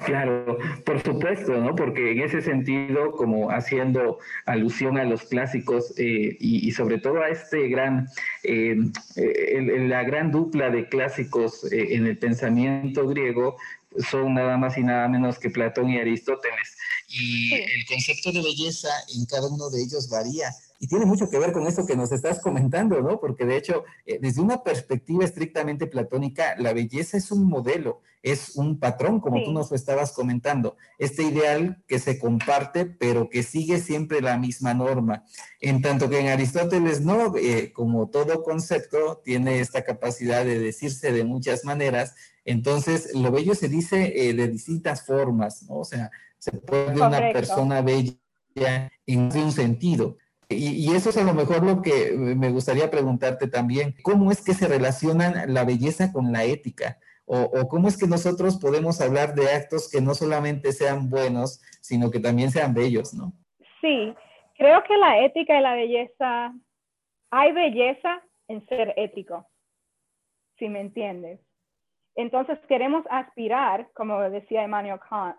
Claro, 0.05 0.57
por 0.83 0.99
supuesto, 1.01 1.55
¿no? 1.59 1.75
Porque 1.75 2.11
en 2.11 2.21
ese 2.21 2.41
sentido, 2.41 3.11
como 3.11 3.51
haciendo 3.51 4.19
alusión 4.45 4.97
a 4.97 5.03
los 5.03 5.23
clásicos 5.23 5.93
eh, 5.97 6.37
y, 6.39 6.71
sobre 6.71 6.97
todo 6.97 7.21
a 7.21 7.29
este 7.29 7.67
gran, 7.67 8.07
eh, 8.43 8.77
la 9.15 10.03
gran 10.03 10.31
dupla 10.31 10.69
de 10.69 10.87
clásicos 10.87 11.71
eh, 11.71 11.95
en 11.95 12.07
el 12.07 12.17
pensamiento 12.17 13.07
griego, 13.07 13.57
son 13.97 14.33
nada 14.35 14.57
más 14.57 14.77
y 14.77 14.83
nada 14.83 15.07
menos 15.07 15.37
que 15.37 15.49
Platón 15.49 15.89
y 15.89 15.99
Aristóteles. 15.99 16.77
Y 17.13 17.53
el 17.53 17.85
concepto 17.87 18.31
de 18.31 18.41
belleza 18.41 18.89
en 19.15 19.25
cada 19.25 19.47
uno 19.47 19.69
de 19.69 19.83
ellos 19.83 20.09
varía 20.09 20.49
y 20.81 20.87
tiene 20.87 21.05
mucho 21.05 21.29
que 21.29 21.37
ver 21.37 21.51
con 21.51 21.67
eso 21.67 21.85
que 21.85 21.95
nos 21.95 22.11
estás 22.11 22.39
comentando, 22.39 22.99
¿no? 23.01 23.19
Porque 23.19 23.45
de 23.45 23.55
hecho, 23.55 23.83
eh, 24.03 24.17
desde 24.19 24.41
una 24.41 24.63
perspectiva 24.63 25.23
estrictamente 25.23 25.85
platónica, 25.85 26.55
la 26.57 26.73
belleza 26.73 27.17
es 27.17 27.31
un 27.31 27.45
modelo, 27.45 28.01
es 28.23 28.55
un 28.55 28.79
patrón, 28.79 29.19
como 29.19 29.43
tú 29.43 29.51
nos 29.51 29.69
lo 29.69 29.75
estabas 29.75 30.11
comentando. 30.11 30.77
Este 30.97 31.21
ideal 31.21 31.83
que 31.87 31.99
se 31.99 32.17
comparte, 32.17 32.87
pero 32.87 33.29
que 33.29 33.43
sigue 33.43 33.77
siempre 33.77 34.21
la 34.21 34.39
misma 34.39 34.73
norma. 34.73 35.23
En 35.59 35.83
tanto 35.83 36.09
que 36.09 36.19
en 36.19 36.29
Aristóteles, 36.29 37.01
no, 37.01 37.37
eh, 37.37 37.71
como 37.73 38.09
todo 38.09 38.41
concepto, 38.41 39.21
tiene 39.23 39.59
esta 39.59 39.83
capacidad 39.83 40.43
de 40.43 40.57
decirse 40.57 41.11
de 41.11 41.23
muchas 41.23 41.63
maneras. 41.63 42.15
Entonces, 42.43 43.13
lo 43.13 43.29
bello 43.29 43.53
se 43.53 43.69
dice 43.69 44.13
eh, 44.15 44.33
de 44.33 44.47
distintas 44.47 45.05
formas, 45.05 45.61
¿no? 45.69 45.75
O 45.75 45.85
sea, 45.85 46.09
se 46.41 46.51
puede 46.53 46.85
ver 46.87 46.95
una 46.95 47.31
persona 47.31 47.81
bella 47.81 48.91
en 49.05 49.19
un 49.25 49.51
sentido. 49.51 50.17
Y, 50.49 50.93
eso 50.93 51.11
es 51.11 51.17
a 51.17 51.23
lo 51.23 51.33
mejor 51.33 51.63
lo 51.63 51.81
que 51.81 52.11
me 52.13 52.49
gustaría 52.49 52.89
preguntarte 52.89 53.47
también. 53.47 53.95
¿Cómo 54.01 54.31
es 54.31 54.43
que 54.43 54.53
se 54.53 54.67
relacionan 54.67 55.53
la 55.53 55.63
belleza 55.63 56.11
con 56.11 56.31
la 56.31 56.43
ética? 56.43 56.97
O, 57.25 57.69
cómo 57.69 57.87
es 57.87 57.97
que 57.97 58.07
nosotros 58.07 58.57
podemos 58.57 58.99
hablar 58.99 59.35
de 59.35 59.49
actos 59.51 59.89
que 59.89 60.01
no 60.01 60.15
solamente 60.15 60.73
sean 60.73 61.09
buenos, 61.09 61.61
sino 61.79 62.09
que 62.09 62.19
también 62.19 62.49
sean 62.51 62.73
bellos, 62.73 63.13
¿no? 63.13 63.31
Sí, 63.79 64.13
creo 64.57 64.83
que 64.83 64.97
la 64.97 65.23
ética 65.23 65.57
y 65.57 65.61
la 65.61 65.75
belleza, 65.75 66.53
hay 67.29 67.51
belleza 67.53 68.21
en 68.47 68.65
ser 68.65 68.93
ético, 68.97 69.47
si 70.57 70.67
me 70.67 70.81
entiendes. 70.81 71.39
Entonces 72.15 72.57
queremos 72.67 73.05
aspirar, 73.09 73.89
como 73.93 74.19
decía 74.29 74.63
Emmanuel 74.63 74.99
Kant, 75.07 75.37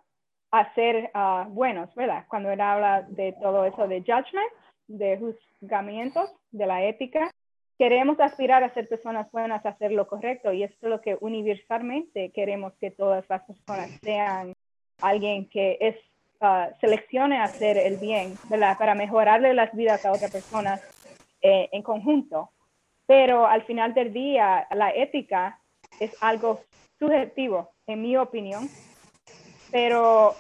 a 0.53 0.73
ser 0.75 1.11
ah, 1.15 1.47
buenos, 1.49 1.93
¿verdad? 1.95 2.27
Cuando 2.29 2.51
él 2.51 2.61
habla 2.61 3.03
de 3.09 3.33
todo 3.41 3.65
eso 3.65 3.89
de 3.89 4.01
judgment, 4.01 4.53
de 4.87 5.19
juzgamientos, 5.19 6.31
de 6.51 6.67
la 6.67 6.85
ética. 6.85 7.31
Queremos 7.79 8.21
aspirar 8.21 8.63
a 8.63 8.73
ser 8.75 8.87
personas 8.87 9.33
buenas, 9.33 9.65
a 9.65 9.71
hacer 9.71 9.93
lo 9.93 10.07
correcto 10.07 10.53
y 10.53 10.63
esto 10.63 10.87
es 10.87 10.91
lo 10.91 11.01
que 11.01 11.17
universalmente 11.21 12.31
queremos 12.31 12.75
que 12.75 12.91
todas 12.91 13.25
las 13.29 13.43
personas 13.43 13.91
sean 14.03 14.53
alguien 15.01 15.49
que 15.49 15.79
es 15.81 15.97
uh, 16.43 16.71
seleccione 16.81 17.41
hacer 17.41 17.79
el 17.79 17.97
bien, 17.97 18.35
¿verdad? 18.51 18.77
Para 18.79 18.95
mejorarle 18.95 19.55
las 19.55 19.75
vidas 19.75 20.05
a 20.05 20.13
otras 20.13 20.31
personas 20.31 20.83
eh, 21.41 21.71
en 21.73 21.83
conjunto. 21.83 22.51
Pero 23.07 23.47
al 23.47 23.63
final 23.65 23.95
del 23.95 24.13
día, 24.13 24.69
la 24.71 24.91
ética 24.91 25.59
es 25.99 26.15
algo 26.23 26.61
subjetivo, 26.99 27.71
en 27.87 28.03
mi 28.03 28.17
opinión, 28.17 28.69
pero 29.73 30.37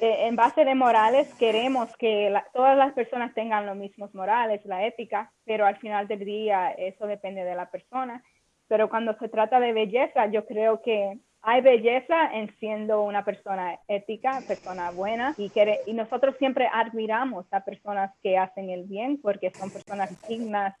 eh, 0.00 0.28
en 0.28 0.36
base 0.36 0.64
de 0.64 0.74
morales 0.74 1.28
queremos 1.34 1.94
que 1.98 2.32
todas 2.54 2.78
las 2.78 2.94
personas 2.94 3.34
tengan 3.34 3.66
los 3.66 3.76
mismos 3.76 4.14
morales, 4.14 4.64
la 4.64 4.86
ética, 4.86 5.30
pero 5.44 5.66
al 5.66 5.76
final 5.76 6.08
del 6.08 6.24
día 6.24 6.70
eso 6.70 7.06
depende 7.06 7.44
de 7.44 7.54
la 7.54 7.70
persona. 7.70 8.22
Pero 8.68 8.88
cuando 8.88 9.18
se 9.18 9.28
trata 9.28 9.58
de 9.58 9.72
belleza, 9.72 10.26
yo 10.26 10.46
creo 10.46 10.80
que 10.80 11.18
hay 11.42 11.60
belleza 11.60 12.32
en 12.32 12.54
siendo 12.58 13.02
una 13.02 13.24
persona 13.24 13.78
ética, 13.88 14.40
persona 14.46 14.90
buena, 14.90 15.34
y, 15.36 15.50
y 15.86 15.92
nosotros 15.92 16.36
siempre 16.38 16.68
admiramos 16.72 17.46
a 17.50 17.64
personas 17.64 18.12
que 18.22 18.38
hacen 18.38 18.70
el 18.70 18.84
bien 18.84 19.20
porque 19.20 19.50
son 19.50 19.70
personas 19.70 20.10
dignas 20.28 20.74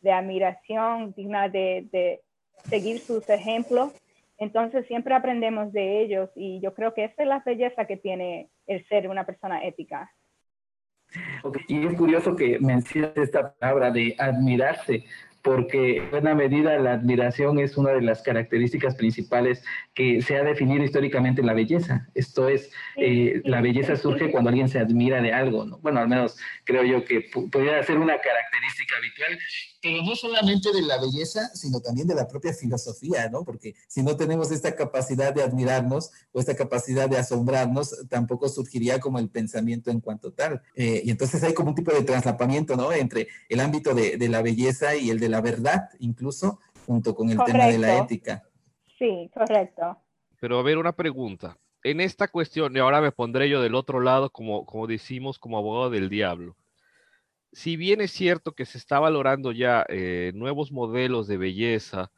de 0.00 0.12
admiración, 0.12 1.12
dignas 1.14 1.52
de, 1.52 1.86
de 1.92 2.20
seguir 2.68 3.00
sus 3.00 3.28
ejemplos 3.28 3.92
entonces 4.38 4.86
siempre 4.86 5.14
aprendemos 5.14 5.72
de 5.72 6.02
ellos 6.02 6.30
y 6.34 6.60
yo 6.60 6.74
creo 6.74 6.94
que 6.94 7.04
esa 7.04 7.22
es 7.22 7.28
la 7.28 7.42
belleza 7.44 7.86
que 7.86 7.96
tiene 7.96 8.50
el 8.66 8.86
ser 8.88 9.08
una 9.08 9.24
persona 9.24 9.64
ética. 9.64 10.10
Y 11.68 11.86
es 11.86 11.94
curioso 11.94 12.34
que 12.34 12.58
menciones 12.58 13.16
esta 13.16 13.54
palabra 13.54 13.90
de 13.90 14.16
admirarse, 14.18 15.04
porque 15.42 15.98
en 15.98 16.10
buena 16.10 16.34
medida 16.34 16.78
la 16.78 16.94
admiración 16.94 17.58
es 17.58 17.76
una 17.76 17.90
de 17.90 18.00
las 18.00 18.22
características 18.22 18.96
principales 18.96 19.62
que 19.92 20.22
se 20.22 20.36
ha 20.36 20.42
definido 20.42 20.82
históricamente 20.82 21.42
en 21.42 21.46
la 21.46 21.52
belleza. 21.52 22.08
Esto 22.14 22.48
es, 22.48 22.72
eh, 22.96 23.42
la 23.44 23.60
belleza 23.60 23.94
surge 23.94 24.30
cuando 24.30 24.48
alguien 24.48 24.68
se 24.68 24.78
admira 24.78 25.20
de 25.20 25.32
algo, 25.32 25.66
¿no? 25.66 25.78
Bueno, 25.78 26.00
al 26.00 26.08
menos 26.08 26.38
creo 26.64 26.82
yo 26.82 27.04
que 27.04 27.28
podría 27.52 27.82
ser 27.82 27.98
una 27.98 28.18
característica 28.18 28.96
habitual 28.96 29.38
pero 29.84 30.02
no 30.02 30.16
solamente 30.16 30.72
de 30.72 30.80
la 30.80 30.98
belleza, 30.98 31.50
sino 31.54 31.78
también 31.78 32.08
de 32.08 32.14
la 32.14 32.26
propia 32.26 32.54
filosofía, 32.54 33.28
¿no? 33.28 33.44
Porque 33.44 33.74
si 33.86 34.02
no 34.02 34.16
tenemos 34.16 34.50
esta 34.50 34.74
capacidad 34.74 35.34
de 35.34 35.42
admirarnos 35.42 36.10
o 36.32 36.40
esta 36.40 36.56
capacidad 36.56 37.06
de 37.06 37.18
asombrarnos, 37.18 37.94
tampoco 38.08 38.48
surgiría 38.48 38.98
como 38.98 39.18
el 39.18 39.28
pensamiento 39.28 39.90
en 39.90 40.00
cuanto 40.00 40.32
tal. 40.32 40.62
Eh, 40.74 41.02
y 41.04 41.10
entonces 41.10 41.44
hay 41.44 41.52
como 41.52 41.68
un 41.68 41.74
tipo 41.74 41.92
de 41.92 42.02
traslapamiento, 42.02 42.76
¿no? 42.76 42.92
Entre 42.92 43.28
el 43.50 43.60
ámbito 43.60 43.94
de, 43.94 44.16
la 44.26 44.40
belleza 44.40 44.96
y 44.96 45.10
el 45.10 45.20
de 45.20 45.28
la 45.28 45.42
verdad, 45.42 45.90
incluso, 45.98 46.60
junto 46.86 47.14
con 47.14 47.28
el 47.28 47.38
tema 47.44 47.66
de 47.66 47.76
la 47.76 47.98
ética. 47.98 48.42
Sí, 48.98 49.30
correcto. 49.34 49.98
Pero 50.40 50.58
a 50.58 50.62
ver, 50.62 50.78
una 50.78 50.92
pregunta. 50.92 51.58
En 51.82 52.00
esta 52.00 52.28
cuestión, 52.28 52.74
y 52.74 52.78
ahora 52.80 53.02
me 53.02 53.12
pondré 53.12 53.50
yo 53.50 53.60
del 53.60 53.74
otro 53.74 54.00
lado, 54.00 54.30
como, 54.30 54.64
como 54.64 54.86
decimos, 54.86 55.38
como 55.38 55.58
abogado 55.58 55.90
del 55.90 56.08
diablo 56.08 56.56
si 57.54 57.76
bien 57.76 58.00
es 58.00 58.10
cierto 58.10 58.52
que 58.52 58.66
se 58.66 58.78
está 58.78 58.98
valorando 58.98 59.52
ya 59.52 59.86
eh, 59.88 60.32
nuevos 60.34 60.72
modelos 60.72 61.28
de 61.28 61.36
belleza, 61.38 62.10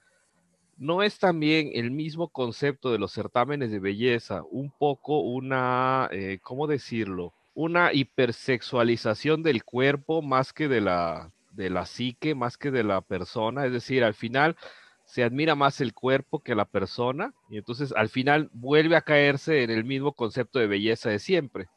¿no 0.78 1.02
es 1.02 1.18
también 1.18 1.70
el 1.74 1.90
mismo 1.90 2.28
concepto 2.28 2.90
de 2.90 2.98
los 2.98 3.12
certámenes 3.12 3.70
de 3.70 3.78
belleza 3.78 4.42
un 4.50 4.70
poco 4.70 5.20
una, 5.20 6.08
eh, 6.10 6.38
¿cómo 6.42 6.66
decirlo? 6.66 7.34
Una 7.54 7.92
hipersexualización 7.92 9.42
del 9.42 9.62
cuerpo 9.64 10.22
más 10.22 10.52
que 10.52 10.68
de 10.68 10.80
la, 10.80 11.32
de 11.52 11.70
la 11.70 11.86
psique, 11.86 12.34
más 12.34 12.56
que 12.56 12.70
de 12.70 12.84
la 12.84 13.02
persona. 13.02 13.66
Es 13.66 13.72
decir, 13.72 14.04
al 14.04 14.14
final 14.14 14.56
se 15.04 15.22
admira 15.22 15.54
más 15.54 15.80
el 15.80 15.94
cuerpo 15.94 16.40
que 16.42 16.54
la 16.54 16.64
persona 16.64 17.32
y 17.48 17.58
entonces 17.58 17.92
al 17.96 18.08
final 18.08 18.50
vuelve 18.52 18.96
a 18.96 19.02
caerse 19.02 19.62
en 19.62 19.70
el 19.70 19.84
mismo 19.84 20.12
concepto 20.12 20.58
de 20.58 20.66
belleza 20.66 21.10
de 21.10 21.18
siempre. 21.18 21.68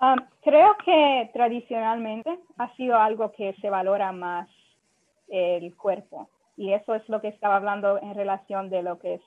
Um, 0.00 0.16
creo 0.42 0.76
que 0.84 1.30
tradicionalmente 1.34 2.38
ha 2.56 2.74
sido 2.76 2.96
algo 2.96 3.32
que 3.32 3.54
se 3.60 3.68
valora 3.68 4.12
más 4.12 4.48
el 5.28 5.76
cuerpo 5.76 6.28
y 6.56 6.72
eso 6.72 6.94
es 6.94 7.08
lo 7.08 7.20
que 7.20 7.28
estaba 7.28 7.56
hablando 7.56 8.00
en 8.00 8.14
relación 8.14 8.70
de 8.70 8.82
lo 8.82 8.98
que 8.98 9.14
es 9.14 9.22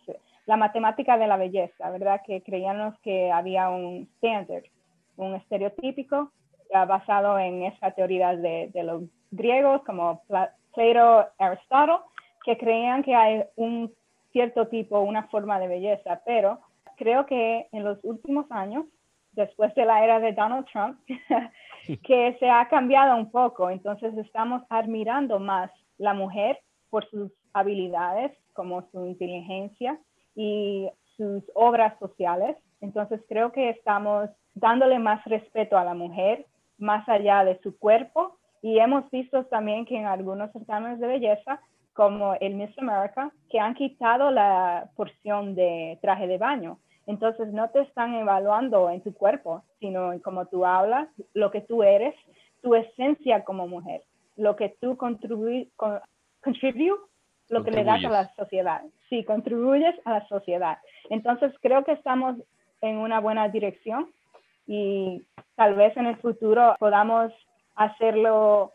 la 0.45 0.57
matemática 0.57 1.17
de 1.17 1.27
la 1.27 1.37
belleza, 1.37 1.89
¿verdad? 1.91 2.21
Que 2.25 2.41
creíamos 2.41 2.97
que 2.99 3.31
había 3.31 3.69
un 3.69 4.09
estándar, 4.15 4.63
un 5.15 5.35
estereotípico 5.35 6.31
basado 6.71 7.37
en 7.39 7.63
esa 7.63 7.91
teoría 7.91 8.35
de, 8.35 8.69
de 8.73 8.83
los 8.83 9.03
griegos 9.31 9.83
como 9.83 10.21
Plato, 10.27 11.29
Aristóteles, 11.37 12.01
que 12.43 12.57
creían 12.57 13.03
que 13.03 13.15
hay 13.15 13.43
un 13.55 13.93
cierto 14.31 14.67
tipo, 14.67 14.99
una 14.99 15.27
forma 15.27 15.59
de 15.59 15.67
belleza, 15.67 16.21
pero 16.25 16.59
creo 16.97 17.25
que 17.25 17.67
en 17.71 17.83
los 17.83 17.99
últimos 18.03 18.45
años, 18.51 18.85
después 19.33 19.73
de 19.75 19.85
la 19.85 20.03
era 20.03 20.19
de 20.19 20.33
Donald 20.33 20.65
Trump, 20.71 20.99
que 22.03 22.35
se 22.39 22.49
ha 22.49 22.67
cambiado 22.69 23.15
un 23.15 23.31
poco, 23.31 23.69
entonces 23.69 24.17
estamos 24.17 24.63
admirando 24.69 25.39
más 25.39 25.71
la 25.97 26.13
mujer 26.13 26.59
por 26.89 27.09
sus 27.09 27.31
habilidades, 27.53 28.31
como 28.53 28.83
su 28.91 29.05
inteligencia 29.05 29.99
y 30.35 30.89
sus 31.17 31.43
obras 31.55 31.97
sociales. 31.99 32.57
Entonces 32.81 33.21
creo 33.27 33.51
que 33.51 33.69
estamos 33.69 34.29
dándole 34.53 34.99
más 34.99 35.23
respeto 35.25 35.77
a 35.77 35.83
la 35.83 35.93
mujer, 35.93 36.45
más 36.77 37.07
allá 37.07 37.43
de 37.43 37.59
su 37.61 37.77
cuerpo. 37.77 38.37
Y 38.61 38.79
hemos 38.79 39.09
visto 39.11 39.45
también 39.45 39.85
que 39.85 39.97
en 39.97 40.05
algunos 40.05 40.51
certámenes 40.51 40.99
de 40.99 41.07
belleza, 41.07 41.59
como 41.93 42.35
el 42.35 42.55
Miss 42.55 42.77
America, 42.77 43.31
que 43.49 43.59
han 43.59 43.75
quitado 43.75 44.31
la 44.31 44.89
porción 44.95 45.55
de 45.55 45.99
traje 46.01 46.27
de 46.27 46.37
baño. 46.37 46.79
Entonces 47.05 47.51
no 47.51 47.69
te 47.69 47.81
están 47.81 48.13
evaluando 48.13 48.89
en 48.89 49.01
tu 49.01 49.13
cuerpo, 49.13 49.63
sino 49.79 50.13
en 50.13 50.19
cómo 50.19 50.45
tú 50.48 50.65
hablas, 50.65 51.10
lo 51.33 51.51
que 51.51 51.62
tú 51.62 51.83
eres, 51.83 52.15
tu 52.62 52.75
esencia 52.75 53.43
como 53.43 53.67
mujer, 53.67 54.03
lo 54.38 54.55
que 54.55 54.69
tú 54.79 54.98
contribuyes, 54.98 55.67
lo 57.50 57.63
que 57.63 57.72
le 57.72 57.83
das 57.83 58.03
a 58.05 58.10
la 58.10 58.33
sociedad. 58.36 58.81
Sí, 59.10 59.24
contribuyes 59.25 59.95
a 60.05 60.12
la 60.19 60.27
sociedad. 60.27 60.77
Entonces 61.10 61.53
creo 61.62 61.83
que 61.83 61.91
estamos 61.91 62.38
en 62.81 62.98
una 62.98 63.19
buena 63.19 63.50
dirección 63.50 64.10
y 64.65 65.22
tal 65.55 65.75
vez 65.75 65.95
en 65.98 66.05
el 66.05 66.17
futuro 66.17 66.75
podamos 66.79 67.33
hacerlo 67.75 68.72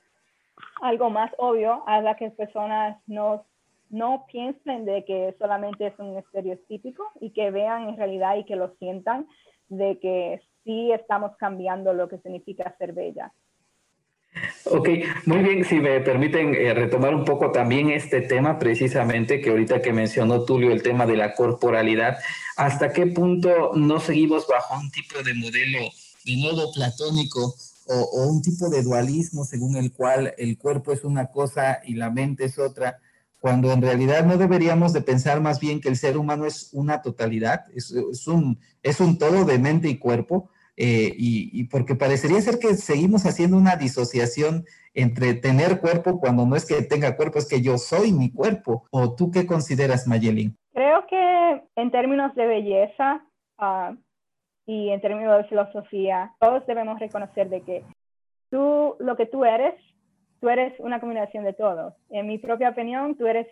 algo 0.83 1.11
más 1.11 1.33
obvio 1.39 1.83
a 1.87 2.01
la 2.01 2.17
que 2.17 2.31
personas 2.31 2.99
no, 3.07 3.45
no 3.91 4.27
piensen 4.31 4.85
de 4.85 5.05
que 5.05 5.35
solamente 5.39 5.87
es 5.87 5.99
un 5.99 6.17
estereotípico 6.17 7.05
y 7.21 7.31
que 7.31 7.51
vean 7.51 7.89
en 7.89 7.97
realidad 7.97 8.37
y 8.37 8.45
que 8.45 8.57
lo 8.57 8.75
sientan 8.79 9.27
de 9.69 9.99
que 9.99 10.41
sí 10.65 10.93
estamos 10.93 11.37
cambiando 11.37 11.93
lo 11.93 12.09
que 12.09 12.19
significa 12.19 12.75
ser 12.79 12.93
bella. 12.93 13.33
Ok, 14.65 14.89
muy 15.25 15.39
bien, 15.39 15.65
si 15.65 15.77
me 15.77 16.01
permiten 16.01 16.55
eh, 16.55 16.75
retomar 16.75 17.15
un 17.15 17.25
poco 17.25 17.51
también 17.51 17.91
este 17.91 18.21
tema 18.21 18.59
precisamente 18.59 19.41
que 19.41 19.51
ahorita 19.51 19.81
que 19.81 19.93
mencionó 19.93 20.45
Tulio, 20.45 20.71
el 20.71 20.83
tema 20.83 21.07
de 21.07 21.17
la 21.17 21.35
corporalidad, 21.35 22.19
¿hasta 22.57 22.93
qué 22.93 23.07
punto 23.07 23.73
no 23.75 23.99
seguimos 23.99 24.47
bajo 24.47 24.79
un 24.79 24.91
tipo 24.91 25.23
de 25.23 25.35
modelo 25.35 25.79
de 26.25 26.37
nuevo 26.37 26.71
platónico 26.73 27.55
o, 27.87 28.27
un 28.27 28.43
tipo 28.43 28.69
de 28.69 28.83
dualismo 28.83 29.45
según 29.45 29.77
el 29.77 29.93
cual 29.93 30.35
el 30.37 30.59
cuerpo 30.59 30.93
es 30.93 31.03
una 31.03 31.29
cosa 31.29 31.81
y 31.85 31.95
la 31.95 32.11
mente 32.11 32.45
es 32.45 32.59
otra? 32.59 32.99
Cuando 33.41 33.73
en 33.73 33.83
realidad 33.83 34.25
no 34.25 34.37
deberíamos 34.37 34.93
de 34.93 35.01
pensar 35.01 35.41
más 35.41 35.61
bien 35.61 35.81
que 35.81 35.89
el 35.89 35.97
ser 35.97 36.17
humano 36.17 36.45
es 36.45 36.71
una 36.73 37.03
totalidad, 37.03 37.65
es, 37.75 37.91
es, 37.93 38.27
un, 38.27 38.59
es 38.83 39.01
un 39.01 39.19
todo 39.19 39.45
de 39.45 39.59
mente 39.59 39.89
y 39.89 39.99
cuerpo, 39.99 40.51
eh, 40.81 41.13
y, 41.19 41.65
porque 41.65 41.97
parecería 41.97 42.41
ser 42.41 42.61
que 42.61 42.75
seguimos 42.75 43.27
haciendo 43.27 43.57
una 43.57 43.75
disociación 43.75 44.65
entre 44.95 45.35
tener 45.35 45.81
cuerpo 45.81 46.21
cuando 46.21 46.47
no 46.47 46.55
es 46.55 46.65
que 46.65 46.83
tenga 46.83 47.17
cuerpo, 47.17 47.39
es 47.39 47.49
que 47.49 47.61
yo 47.61 47.79
soy 47.79 48.13
mi 48.13 48.33
cuerpo. 48.33 48.85
¿O 48.93 49.17
tú 49.17 49.33
qué 49.33 49.45
consideras, 49.45 50.07
Mayelin? 50.07 50.57
Creo 50.73 51.05
que 51.09 51.63
en 51.75 51.91
términos 51.91 52.33
de 52.37 52.47
belleza 52.47 53.25
ah, 53.59 53.97
y 54.67 54.91
en 54.91 55.01
términos 55.01 55.39
de 55.39 55.49
filosofía, 55.49 56.33
todos 56.39 56.65
debemos 56.69 57.01
reconocer 57.01 57.49
de 57.49 57.61
que 57.63 57.85
tú, 58.49 58.95
lo 59.01 59.17
que 59.17 59.27
tú 59.27 59.45
eres, 59.45 59.75
tú 60.41 60.49
eres 60.49 60.79
una 60.81 61.01
combinación 61.01 61.45
de 61.45 61.53
todo. 61.53 61.95
En 62.11 62.27
mi 62.27 62.39
propia 62.39 62.71
opinión, 62.71 63.17
tú 63.17 63.27
eres 63.27 63.47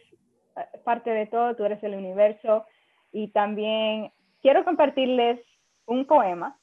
eh, 0.56 0.64
parte 0.84 1.10
de 1.10 1.26
todo, 1.26 1.54
tú 1.56 1.64
eres 1.64 1.82
el 1.82 1.94
universo. 1.94 2.64
Y 3.12 3.28
también 3.28 4.12
quiero 4.42 4.64
compartirles 4.64 5.40
un 5.86 6.06
poema 6.06 6.56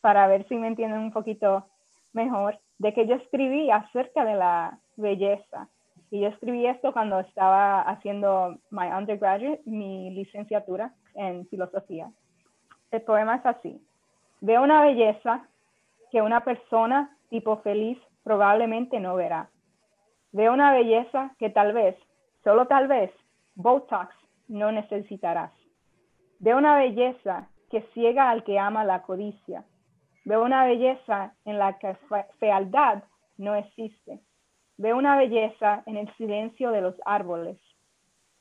para 0.00 0.26
ver 0.26 0.46
si 0.48 0.56
me 0.56 0.68
entienden 0.68 1.00
un 1.00 1.12
poquito 1.12 1.66
mejor, 2.12 2.58
de 2.78 2.94
que 2.94 3.06
yo 3.06 3.16
escribí 3.16 3.70
acerca 3.70 4.24
de 4.24 4.34
la 4.34 4.78
belleza. 4.96 5.68
Y 6.10 6.20
yo 6.20 6.28
escribí 6.28 6.66
esto 6.66 6.92
cuando 6.92 7.20
estaba 7.20 7.82
haciendo 7.82 8.58
my 8.70 8.86
undergraduate, 8.96 9.62
mi 9.64 10.10
licenciatura 10.10 10.92
en 11.14 11.46
filosofía. 11.48 12.10
El 12.90 13.02
poema 13.02 13.36
es 13.36 13.46
así. 13.46 13.80
Veo 14.40 14.62
una 14.62 14.82
belleza 14.82 15.46
que 16.10 16.22
una 16.22 16.44
persona 16.44 17.16
tipo 17.28 17.56
feliz 17.58 17.98
probablemente 18.22 19.00
no 19.00 19.16
verá. 19.16 19.50
Veo 20.36 20.52
una 20.52 20.70
belleza 20.70 21.34
que 21.38 21.48
tal 21.48 21.72
vez, 21.72 21.96
solo 22.44 22.66
tal 22.66 22.88
vez, 22.88 23.10
Botox 23.54 24.14
no 24.48 24.70
necesitarás. 24.70 25.50
Veo 26.40 26.58
una 26.58 26.76
belleza 26.76 27.48
que 27.70 27.80
ciega 27.94 28.28
al 28.28 28.44
que 28.44 28.58
ama 28.58 28.84
la 28.84 29.00
codicia 29.00 29.64
Veo 30.26 30.44
una 30.44 30.66
belleza 30.66 31.34
en 31.46 31.58
la 31.58 31.78
que 31.78 31.96
fealdad 32.38 33.02
no 33.38 33.54
existe. 33.54 34.20
Veo 34.76 34.98
una 34.98 35.16
belleza 35.16 35.82
en 35.86 35.96
el 35.96 36.14
silencio 36.16 36.70
de 36.70 36.82
los 36.82 36.96
árboles. 37.06 37.58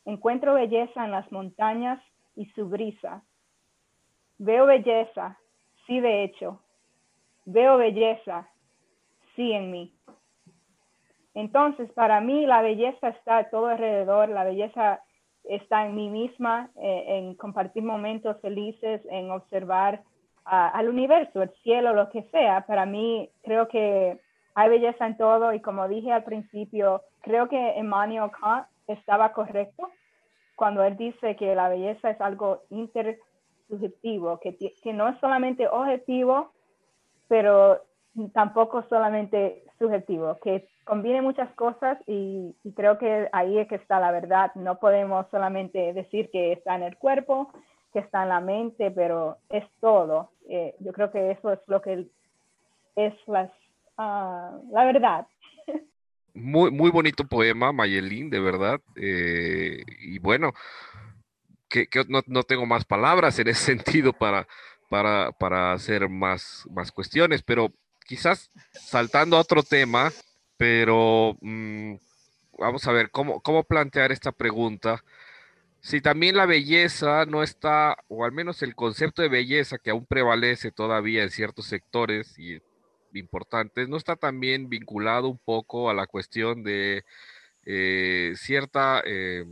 Encuentro 0.03 0.55
belleza 0.55 1.05
en 1.05 1.12
las 1.12 1.31
montañas 1.31 2.01
y 2.36 2.47
su 2.47 2.67
brisa. 2.67 3.23
Veo 4.38 4.65
belleza, 4.65 5.39
sí 5.88 6.01
de 6.01 6.25
hecho. 6.25 6.60
Veo 7.45 7.77
belleza, 7.77 8.49
sí 9.38 9.53
en 9.53 9.71
mí. 9.71 9.93
Entonces, 11.36 11.91
para 11.91 12.21
mí 12.21 12.45
la 12.45 12.62
belleza 12.62 13.10
está 13.10 13.50
todo 13.50 13.67
alrededor, 13.67 14.30
la 14.30 14.45
belleza 14.45 15.02
está 15.43 15.86
en 15.86 15.93
mí 15.93 16.10
misma, 16.10 16.69
eh, 16.82 17.04
en 17.08 17.36
compartir 17.36 17.84
momentos 17.84 18.39
felices, 18.41 19.02
en 19.12 19.30
observar 19.30 20.02
al 20.45 20.89
universo, 20.89 21.41
el 21.41 21.50
cielo, 21.63 21.93
lo 21.93 22.10
que 22.12 22.21
sea. 22.30 22.67
Para 22.67 22.86
mí 22.86 23.32
creo 23.43 23.67
que 23.67 24.19
hay 24.54 24.69
belleza 24.69 25.08
en 25.08 25.17
todo 25.17 25.54
y 25.54 25.60
como 25.60 25.88
dije 25.88 26.12
al 26.12 26.24
principio, 26.24 27.02
creo 27.21 27.50
que 27.50 27.80
Emmanuel 27.80 28.30
Kant 28.30 28.67
estaba 28.88 29.34
correcto 29.34 29.89
cuando 30.56 30.84
él 30.84 30.98
dice 30.98 31.36
que 31.36 31.56
la 31.56 31.67
belleza 31.67 32.12
es 32.12 32.21
algo 32.21 32.62
intersubjetivo, 32.69 34.39
que, 34.39 34.56
que 34.56 34.93
no 34.93 35.10
es 35.10 35.19
solamente 35.19 35.67
objetivo, 35.67 36.52
pero 37.28 37.82
tampoco 38.32 38.84
solamente 38.84 39.64
subjetivo, 39.79 40.38
que 40.43 40.67
combine 40.85 41.21
muchas 41.21 41.49
cosas 41.55 41.97
y, 42.07 42.55
y, 42.63 42.71
creo 42.73 42.97
que 42.97 43.27
ahí 43.31 43.57
es 43.57 43.67
que 43.67 43.75
está 43.75 43.99
la 43.99 44.11
verdad. 44.11 44.51
No 44.55 44.79
podemos 44.79 45.25
solamente 45.31 45.93
decir 45.93 46.29
que 46.31 46.53
está 46.53 46.75
en 46.75 46.83
el 46.83 46.97
cuerpo, 46.97 47.51
que 47.91 47.99
está 47.99 48.23
en 48.23 48.29
la 48.29 48.39
mente, 48.41 48.91
pero 48.91 49.38
es 49.49 49.63
todo. 49.79 50.31
Eh, 50.49 50.75
yo 50.79 50.91
creo 50.93 51.11
que 51.11 51.31
eso 51.31 51.53
es 51.53 51.59
lo 51.67 51.81
que 51.81 52.07
es 52.95 53.13
las, 53.27 53.49
ah, 53.97 54.51
la 54.71 54.85
verdad. 54.85 55.27
Muy, 56.33 56.69
muy 56.69 56.91
bonito 56.91 57.25
poema, 57.25 57.71
Mayelín, 57.71 58.29
de 58.29 58.41
verdad. 58.41 58.81
Eh, 58.97 59.81
y 60.01 60.19
bueno, 60.19 60.51
que, 61.69 61.88
no, 62.09 62.19
no, 62.27 62.43
tengo 62.43 62.65
más 62.65 62.83
palabras 62.83 63.39
en 63.39 63.47
ese 63.47 63.77
sentido 63.77 64.11
para, 64.11 64.45
para, 64.89 65.31
para 65.31 65.71
hacer 65.71 66.09
más, 66.09 66.67
más 66.71 66.91
cuestiones, 66.91 67.41
pero 67.43 67.71
quizás 68.06 68.52
saltando 68.74 69.38
a 69.38 69.41
otro 69.41 69.63
tema, 69.63 70.12
pero 70.58 71.38
mm, 71.41 71.96
vamos 72.58 72.88
a 72.88 72.91
ver 72.91 73.12
cómo, 73.12 73.41
cómo 73.41 73.63
plantear 73.63 74.12
esta 74.12 74.32
pregunta 74.32 75.04
si 75.86 76.02
también 76.02 76.36
la 76.36 76.48
belleza 76.48 77.28
no 77.28 77.44
está, 77.44 77.96
o 78.08 78.26
al 78.26 78.32
menos 78.32 78.63
el 78.63 78.74
concepto 78.74 79.22
de 79.22 79.30
belleza 79.30 79.78
que 79.78 79.91
aún 79.91 80.08
prevalece 80.08 80.72
todavía 80.72 81.22
en 81.22 81.30
ciertos 81.30 81.68
sectores 81.68 82.39
y 82.39 82.60
importantes, 83.13 83.88
no 83.88 83.96
está 83.96 84.15
también 84.15 84.68
vinculado 84.68 85.28
un 85.30 85.38
poco 85.38 85.91
a 85.91 85.94
la 85.94 86.08
cuestión 86.08 86.63
de 86.63 87.04
eh, 87.68 88.34
cierta 88.36 89.04
eh, 89.06 89.46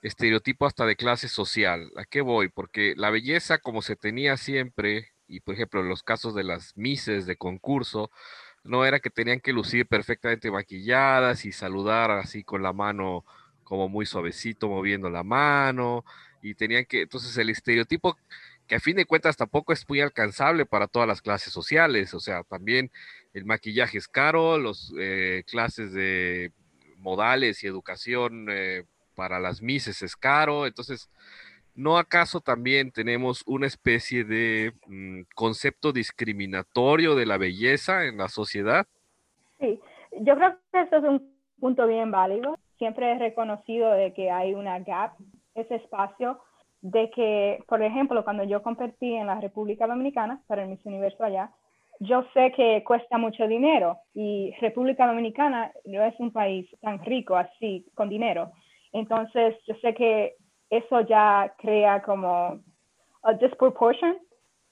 estereotipo 0.00 0.64
hasta 0.64 0.86
de 0.86 0.94
clase 0.94 1.26
social. 1.26 1.90
¿A 1.96 2.04
qué 2.04 2.20
voy? 2.20 2.48
Porque 2.48 2.94
la 2.96 3.10
belleza 3.10 3.58
como 3.58 3.82
se 3.82 3.96
tenía 3.96 4.36
siempre, 4.36 5.10
y 5.28 5.40
por 5.40 5.54
ejemplo 5.54 5.82
los 5.82 6.02
casos 6.02 6.34
de 6.34 6.44
las 6.44 6.76
mises 6.76 7.26
de 7.26 7.36
concurso, 7.36 8.10
no 8.64 8.84
era 8.84 9.00
que 9.00 9.10
tenían 9.10 9.40
que 9.40 9.52
lucir 9.52 9.86
perfectamente 9.86 10.50
maquilladas 10.50 11.44
y 11.44 11.52
saludar 11.52 12.10
así 12.10 12.44
con 12.44 12.62
la 12.62 12.72
mano 12.72 13.24
como 13.64 13.88
muy 13.88 14.06
suavecito 14.06 14.68
moviendo 14.68 15.10
la 15.10 15.22
mano 15.24 16.04
y 16.42 16.54
tenían 16.54 16.84
que, 16.84 17.02
entonces 17.02 17.36
el 17.38 17.50
estereotipo 17.50 18.16
que 18.66 18.76
a 18.76 18.80
fin 18.80 18.96
de 18.96 19.06
cuentas 19.06 19.36
tampoco 19.36 19.72
es 19.72 19.88
muy 19.88 20.00
alcanzable 20.00 20.66
para 20.66 20.88
todas 20.88 21.08
las 21.08 21.22
clases 21.22 21.52
sociales. 21.52 22.14
O 22.14 22.20
sea, 22.20 22.42
también 22.44 22.90
el 23.32 23.44
maquillaje 23.44 23.98
es 23.98 24.08
caro, 24.08 24.58
las 24.58 24.92
eh, 24.98 25.44
clases 25.46 25.92
de 25.92 26.52
modales 26.98 27.62
y 27.62 27.66
educación 27.66 28.46
eh, 28.50 28.84
para 29.14 29.38
las 29.38 29.62
mises 29.62 30.02
es 30.02 30.16
caro. 30.16 30.66
Entonces, 30.66 31.10
¿no 31.76 31.98
acaso 31.98 32.40
también 32.40 32.90
tenemos 32.90 33.44
una 33.46 33.66
especie 33.66 34.24
de 34.24 34.72
mm, 34.86 35.22
concepto 35.34 35.92
discriminatorio 35.92 37.14
de 37.14 37.26
la 37.26 37.36
belleza 37.36 38.06
en 38.06 38.16
la 38.16 38.28
sociedad? 38.28 38.86
Sí, 39.60 39.80
yo 40.20 40.36
creo 40.36 40.56
que 40.72 40.80
eso 40.80 40.96
es 40.96 41.04
un 41.04 41.36
punto 41.60 41.86
bien 41.86 42.10
válido. 42.10 42.58
Siempre 42.78 43.12
he 43.12 43.18
reconocido 43.18 43.92
de 43.92 44.12
que 44.12 44.30
hay 44.30 44.54
una 44.54 44.78
gap, 44.80 45.12
ese 45.54 45.76
espacio 45.76 46.40
de 46.80 47.10
que, 47.10 47.62
por 47.68 47.82
ejemplo, 47.82 48.24
cuando 48.24 48.44
yo 48.44 48.62
competí 48.62 49.14
en 49.14 49.26
la 49.26 49.40
República 49.40 49.86
Dominicana 49.86 50.42
para 50.46 50.62
el 50.62 50.68
Miss 50.68 50.84
Universo 50.84 51.24
allá, 51.24 51.50
yo 52.00 52.24
sé 52.34 52.52
que 52.52 52.84
cuesta 52.84 53.16
mucho 53.16 53.46
dinero 53.46 53.98
y 54.14 54.54
República 54.60 55.06
Dominicana 55.06 55.72
no 55.84 56.02
es 56.02 56.14
un 56.20 56.30
país 56.30 56.68
tan 56.80 57.02
rico 57.04 57.36
así 57.36 57.86
con 57.94 58.08
dinero. 58.08 58.52
Entonces, 58.92 59.56
yo 59.66 59.74
sé 59.76 59.94
que 59.94 60.36
eso 60.70 61.00
ya 61.02 61.54
crea 61.58 62.02
como 62.02 62.60
a 63.22 63.32
disproportion. 63.34 64.16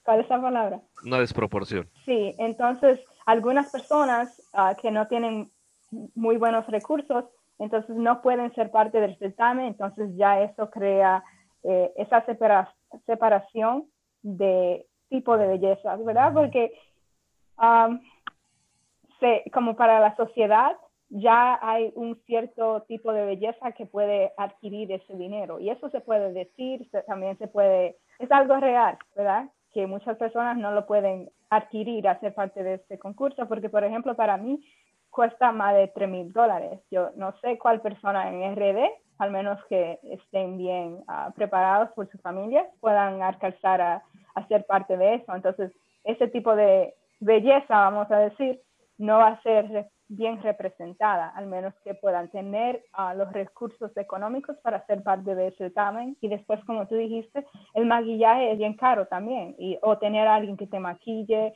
¿Cuál 0.03 0.21
es 0.21 0.29
la 0.29 0.41
palabra? 0.41 0.81
Una 1.03 1.19
desproporción. 1.19 1.89
Sí, 2.05 2.35
entonces 2.37 2.99
algunas 3.25 3.71
personas 3.71 4.41
ah, 4.53 4.75
que 4.79 4.91
no 4.91 5.07
tienen 5.07 5.51
muy 6.13 6.37
buenos 6.37 6.67
recursos, 6.67 7.25
entonces 7.57 7.95
no 7.95 8.21
pueden 8.21 8.53
ser 8.53 8.69
parte 8.69 8.99
del 8.99 9.17
certamen, 9.17 9.65
entonces 9.65 10.09
ya 10.15 10.41
eso 10.41 10.69
crea 10.69 11.23
eh, 11.63 11.91
esa 11.95 12.23
separación 13.05 13.85
de 14.21 14.85
tipo 15.09 15.37
de 15.37 15.47
belleza, 15.47 15.95
¿verdad? 15.97 16.33
Porque 16.33 16.73
como 19.51 19.75
para 19.75 19.99
la 19.99 20.15
sociedad 20.15 20.75
ya 21.09 21.59
hay 21.61 21.91
un 21.95 22.15
cierto 22.25 22.81
tipo 22.87 23.13
de 23.13 23.25
belleza 23.25 23.71
que 23.73 23.85
puede 23.85 24.33
adquirir 24.37 24.91
ese 24.91 25.15
dinero 25.15 25.59
y 25.59 25.69
eso 25.69 25.89
se 25.89 26.01
puede 26.01 26.33
decir, 26.33 26.89
también 27.07 27.37
se 27.37 27.47
puede, 27.47 27.97
es 28.19 28.31
algo 28.31 28.57
real, 28.57 28.97
¿verdad? 29.15 29.49
Que 29.71 29.87
muchas 29.87 30.17
personas 30.17 30.57
no 30.57 30.71
lo 30.71 30.85
pueden 30.85 31.29
adquirir 31.49 32.07
a 32.07 32.19
ser 32.19 32.33
parte 32.33 32.63
de 32.63 32.75
este 32.75 32.97
concurso 32.97 33.47
porque, 33.47 33.69
por 33.69 33.83
ejemplo, 33.83 34.15
para 34.15 34.37
mí 34.37 34.63
cuesta 35.09 35.51
más 35.51 35.75
de 35.75 35.87
3 35.87 36.09
mil 36.09 36.33
dólares. 36.33 36.81
Yo 36.91 37.11
no 37.15 37.33
sé 37.39 37.57
cuál 37.57 37.81
persona 37.81 38.29
en 38.29 38.55
RD, 38.55 38.89
al 39.19 39.31
menos 39.31 39.63
que 39.69 39.99
estén 40.03 40.57
bien 40.57 41.03
ah, 41.07 41.31
preparados 41.35 41.89
por 41.91 42.09
su 42.09 42.17
familia, 42.17 42.67
puedan 42.81 43.21
alcanzar 43.21 43.79
a, 43.79 44.03
a 44.33 44.47
ser 44.47 44.65
parte 44.65 44.97
de 44.97 45.15
eso. 45.15 45.33
Entonces, 45.33 45.71
ese 46.03 46.27
tipo 46.27 46.55
de 46.55 46.93
belleza, 47.21 47.69
vamos 47.69 48.11
a 48.11 48.17
decir, 48.19 48.61
no 48.97 49.17
va 49.17 49.27
a 49.27 49.41
ser 49.41 49.87
bien 50.07 50.41
representada, 50.41 51.29
al 51.29 51.47
menos 51.47 51.73
que 51.83 51.93
puedan 51.95 52.29
tener 52.29 52.83
ah, 52.93 53.13
los 53.13 53.31
recursos 53.33 53.95
económicos 53.97 54.57
para 54.57 54.85
ser 54.85 55.03
parte 55.03 55.35
de 55.35 55.47
ese 55.47 55.57
certamen. 55.57 56.17
Y 56.21 56.27
después, 56.27 56.63
como 56.65 56.87
tú 56.87 56.95
dijiste, 56.95 57.45
el 57.73 57.85
maquillaje 57.85 58.51
es 58.51 58.57
bien 58.57 58.75
caro 58.75 59.07
también, 59.07 59.55
y, 59.57 59.77
o 59.81 59.97
tener 59.97 60.27
a 60.27 60.35
alguien 60.35 60.57
que 60.57 60.67
te 60.67 60.79
maquille. 60.79 61.53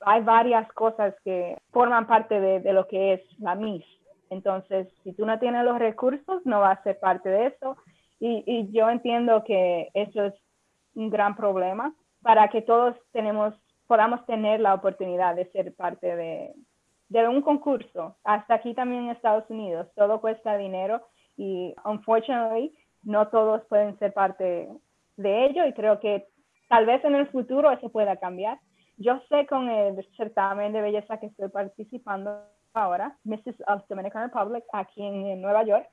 Hay 0.00 0.22
varias 0.22 0.70
cosas 0.72 1.14
que 1.24 1.58
forman 1.72 2.06
parte 2.06 2.40
de, 2.40 2.60
de 2.60 2.72
lo 2.72 2.86
que 2.86 3.14
es 3.14 3.20
la 3.40 3.54
Miss. 3.54 3.84
Entonces, 4.30 4.88
si 5.02 5.12
tú 5.12 5.26
no 5.26 5.38
tienes 5.38 5.64
los 5.64 5.78
recursos, 5.78 6.44
no 6.44 6.60
vas 6.60 6.78
a 6.78 6.82
ser 6.82 7.00
parte 7.00 7.28
de 7.28 7.46
eso. 7.46 7.76
Y, 8.20 8.44
y 8.46 8.70
yo 8.70 8.88
entiendo 8.90 9.42
que 9.44 9.88
eso 9.94 10.24
es 10.24 10.34
un 10.94 11.10
gran 11.10 11.34
problema 11.34 11.94
para 12.22 12.48
que 12.48 12.62
todos 12.62 12.96
tenemos 13.12 13.54
podamos 13.86 14.24
tener 14.26 14.60
la 14.60 14.74
oportunidad 14.74 15.34
de 15.34 15.50
ser 15.50 15.74
parte 15.74 16.14
de, 16.14 16.54
de 17.08 17.26
un 17.28 17.42
concurso. 17.42 18.16
Hasta 18.24 18.54
aquí 18.54 18.74
también 18.74 19.04
en 19.04 19.10
Estados 19.10 19.48
Unidos, 19.48 19.88
todo 19.94 20.20
cuesta 20.20 20.56
dinero 20.56 21.02
y, 21.36 21.74
unfortunately, 21.84 22.74
no 23.02 23.28
todos 23.28 23.64
pueden 23.66 23.98
ser 23.98 24.12
parte 24.12 24.68
de 25.16 25.46
ello 25.46 25.66
y 25.66 25.72
creo 25.72 26.00
que 26.00 26.26
tal 26.68 26.86
vez 26.86 27.04
en 27.04 27.14
el 27.14 27.26
futuro 27.28 27.70
eso 27.70 27.88
pueda 27.90 28.16
cambiar. 28.16 28.58
Yo 28.96 29.20
sé 29.28 29.46
con 29.46 29.68
el 29.68 30.04
certamen 30.16 30.72
de 30.72 30.82
belleza 30.82 31.18
que 31.18 31.26
estoy 31.26 31.48
participando 31.48 32.42
ahora, 32.74 33.16
Mrs. 33.24 33.62
of 33.68 33.86
Dominican 33.88 34.24
Republic, 34.24 34.64
aquí 34.72 35.02
en, 35.02 35.40
Nueva 35.40 35.64
York, 35.64 35.88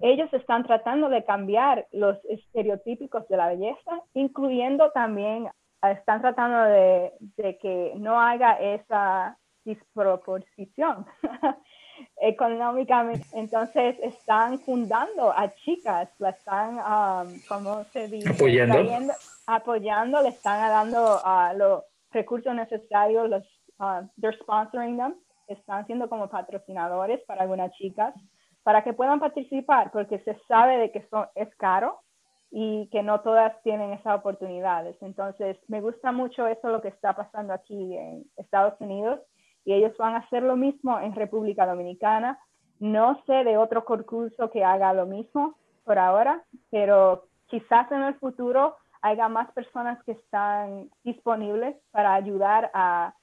ellos 0.00 0.32
están 0.32 0.64
tratando 0.64 1.08
de 1.08 1.24
cambiar 1.24 1.86
los 1.92 2.18
estereotípicos 2.26 3.26
de 3.28 3.36
la 3.36 3.48
belleza, 3.48 4.02
incluyendo 4.14 4.90
también 4.90 5.48
están 5.82 6.20
tratando 6.20 6.62
de, 6.64 7.58
que 7.60 7.94
no 7.96 8.20
haga 8.20 8.54
esa 8.60 9.38
disproporción 9.64 11.06
económicamente. 12.20 13.26
Entonces 13.32 13.96
están 14.02 14.58
fundando 14.60 15.32
a 15.32 15.52
chicas, 15.54 16.08
la 16.18 16.30
están, 16.30 16.78
um, 16.78 17.40
¿cómo 17.48 17.84
se 17.84 18.08
dice? 18.08 18.30
Apoyando. 18.30 19.12
apoyando, 19.46 20.22
le 20.22 20.28
están 20.30 20.60
dando 20.68 21.16
uh, 21.16 21.56
los 21.56 21.84
recursos 22.10 22.54
necesarios, 22.54 23.28
los, 23.28 23.44
uh, 23.78 24.06
they're 24.20 24.36
sponsoring 24.38 24.96
them, 24.96 25.14
están 25.48 25.86
siendo 25.86 26.08
como 26.08 26.28
patrocinadores 26.28 27.20
para 27.26 27.42
algunas 27.42 27.72
chicas 27.72 28.14
para 28.62 28.84
que 28.84 28.92
puedan 28.92 29.18
participar, 29.18 29.90
porque 29.90 30.20
se 30.20 30.38
sabe 30.46 30.78
de 30.78 30.92
que 30.92 31.06
son, 31.08 31.26
es 31.34 31.54
caro 31.56 32.00
y 32.50 32.88
que 32.92 33.02
no 33.02 33.20
todas 33.22 33.60
tienen 33.62 33.92
esas 33.92 34.18
oportunidades. 34.18 34.96
Entonces, 35.00 35.58
me 35.68 35.80
gusta 35.80 36.12
mucho 36.12 36.46
eso 36.46 36.68
lo 36.68 36.80
que 36.80 36.88
está 36.88 37.14
pasando 37.16 37.52
aquí 37.52 37.96
en 37.96 38.24
Estados 38.36 38.74
Unidos 38.80 39.20
y 39.64 39.74
ellos 39.74 39.96
van 39.96 40.14
a 40.14 40.18
hacer 40.18 40.42
lo 40.42 40.56
mismo 40.56 40.98
en 41.00 41.14
República 41.14 41.66
Dominicana. 41.66 42.38
No 42.80 43.22
sé 43.26 43.44
de 43.44 43.56
otro 43.56 43.84
concurso 43.84 44.50
que 44.50 44.64
haga 44.64 44.92
lo 44.92 45.06
mismo 45.06 45.56
por 45.84 45.98
ahora, 45.98 46.42
pero 46.70 47.26
quizás 47.46 47.90
en 47.92 48.02
el 48.02 48.14
futuro 48.14 48.76
haya 49.02 49.28
más 49.28 49.50
personas 49.52 50.02
que 50.04 50.12
están 50.12 50.90
disponibles 51.04 51.76
para 51.90 52.14
ayudar 52.14 52.70
a, 52.74 53.14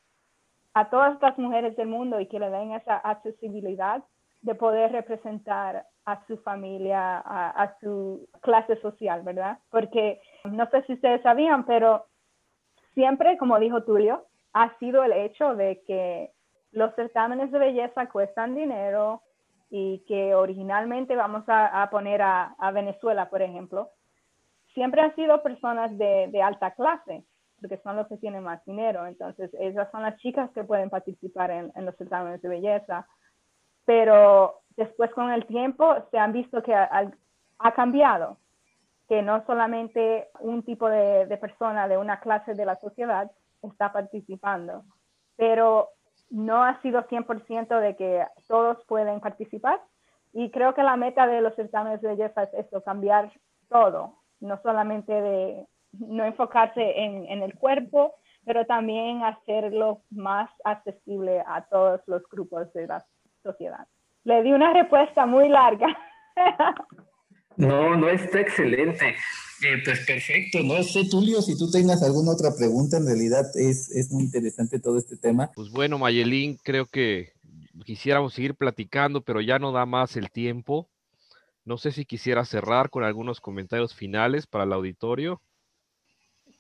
a 0.74 0.90
todas 0.90 1.22
las 1.22 1.38
mujeres 1.38 1.76
del 1.78 1.88
mundo 1.88 2.20
y 2.20 2.28
que 2.28 2.40
le 2.40 2.50
den 2.50 2.74
esa 2.74 2.98
accesibilidad 2.98 4.04
de 4.42 4.56
poder 4.56 4.92
representar 4.92 5.86
a 6.06 6.26
su 6.26 6.38
familia, 6.38 7.18
a, 7.20 7.76
su 7.82 8.28
clase 8.42 8.80
social, 8.82 9.22
¿verdad? 9.22 9.60
Porque 9.70 10.22
no 10.46 10.68
sé 10.70 10.84
si 10.84 10.94
ustedes 10.94 11.22
sabían, 11.22 11.66
pero 11.66 12.06
siempre, 12.94 13.38
como 13.38 13.60
dijo 13.60 13.84
Tulio, 13.84 14.26
ha 14.54 14.78
sido 14.80 15.04
el 15.04 15.14
hecho 15.14 15.56
de 15.56 15.82
que 15.86 16.32
los 16.72 16.94
certámenes 16.96 17.52
de 17.52 17.60
belleza 17.60 18.10
cuestan 18.10 18.56
dinero 18.56 19.22
y 19.70 20.00
que 20.08 20.34
originalmente 20.34 21.16
vamos 21.16 21.44
a, 21.48 21.88
poner 21.92 22.22
a, 22.22 22.72
Venezuela, 22.74 23.30
por 23.30 23.42
ejemplo, 23.42 23.92
siempre 24.74 25.02
han 25.02 25.16
sido 25.16 25.44
personas 25.44 25.96
de, 25.98 26.42
alta 26.44 26.72
clase, 26.72 27.24
porque 27.60 27.78
son 27.78 27.96
los 27.96 28.08
que 28.08 28.18
tienen 28.18 28.44
más 28.44 28.64
dinero. 28.66 29.06
Entonces, 29.06 29.52
esas 29.60 29.90
son 29.92 30.02
las 30.02 30.18
chicas 30.18 30.50
que 30.52 30.64
pueden 30.64 30.90
participar 30.90 31.52
en, 31.52 31.86
los 31.86 31.96
certámenes 31.98 32.42
de 32.42 32.50
belleza. 32.50 33.08
Pero 33.86 34.62
después 34.76 35.12
con 35.12 35.32
el 35.32 35.46
tiempo 35.46 35.96
se 36.10 36.18
han 36.18 36.34
visto 36.34 36.64
que 36.64 36.74
ha, 36.74 37.12
cambiado, 37.76 38.38
que 39.08 39.22
no 39.22 39.46
solamente 39.46 40.30
un 40.40 40.64
tipo 40.64 40.90
de, 40.90 41.38
persona 41.40 41.88
de 41.88 41.98
una 41.98 42.20
clase 42.20 42.56
de 42.56 42.66
la 42.66 42.80
sociedad 42.80 43.30
está 43.64 43.92
participando, 43.92 44.84
pero 45.36 45.90
no 46.30 46.64
ha 46.64 46.82
sido 46.82 47.04
100% 47.08 47.80
de 47.80 47.96
que 47.96 48.26
todos 48.48 48.84
pueden 48.86 49.20
participar. 49.20 49.82
Y 50.32 50.52
creo 50.52 50.74
que 50.74 50.84
la 50.84 50.96
meta 50.96 51.26
de 51.26 51.42
los 51.42 51.56
certámenes 51.56 52.02
de 52.02 52.10
belleza 52.10 52.44
es 52.44 52.54
esto, 52.54 52.84
cambiar 52.84 53.32
todo, 53.68 54.20
no 54.40 54.62
solamente 54.62 55.12
de 55.12 55.68
no 55.92 56.24
enfocarse 56.24 57.00
en, 57.00 57.26
en 57.26 57.42
el 57.42 57.56
cuerpo, 57.56 58.16
pero 58.46 58.66
también 58.66 59.24
hacerlo 59.24 60.02
más 60.12 60.50
accesible 60.64 61.44
a 61.46 61.62
todos 61.64 62.02
los 62.08 62.22
grupos 62.30 62.72
de 62.74 62.88
la 62.88 63.04
sociedad. 63.44 63.88
Le 64.24 64.44
di 64.44 64.52
una 64.52 64.74
respuesta 64.74 65.26
muy 65.26 65.50
larga. 65.50 65.88
No, 67.60 67.94
no, 67.98 68.10
está 68.10 68.40
excelente. 68.40 69.16
Eh, 69.62 69.82
pues 69.84 70.06
perfecto, 70.06 70.64
no 70.64 70.82
sé, 70.82 71.10
Tulio, 71.10 71.42
si 71.42 71.58
tú 71.58 71.70
tengas 71.70 72.02
alguna 72.02 72.32
otra 72.32 72.56
pregunta, 72.58 72.96
en 72.96 73.06
realidad 73.06 73.46
es, 73.56 73.90
es 73.90 74.10
muy 74.12 74.24
interesante 74.24 74.80
todo 74.80 74.98
este 74.98 75.18
tema. 75.18 75.52
Pues 75.54 75.70
bueno, 75.70 75.98
Mayelín, 75.98 76.58
creo 76.64 76.86
que 76.86 77.34
quisiéramos 77.84 78.34
seguir 78.34 78.56
platicando, 78.56 79.20
pero 79.22 79.42
ya 79.42 79.60
no 79.60 79.74
da 79.74 79.86
más 79.86 80.16
el 80.16 80.32
tiempo. 80.32 80.88
No 81.66 81.78
sé 81.78 81.92
si 81.92 82.06
quisiera 82.06 82.46
cerrar 82.46 82.90
con 82.90 83.04
algunos 83.04 83.42
comentarios 83.42 83.94
finales 83.94 84.48
para 84.48 84.64
el 84.64 84.72
auditorio. 84.72 85.42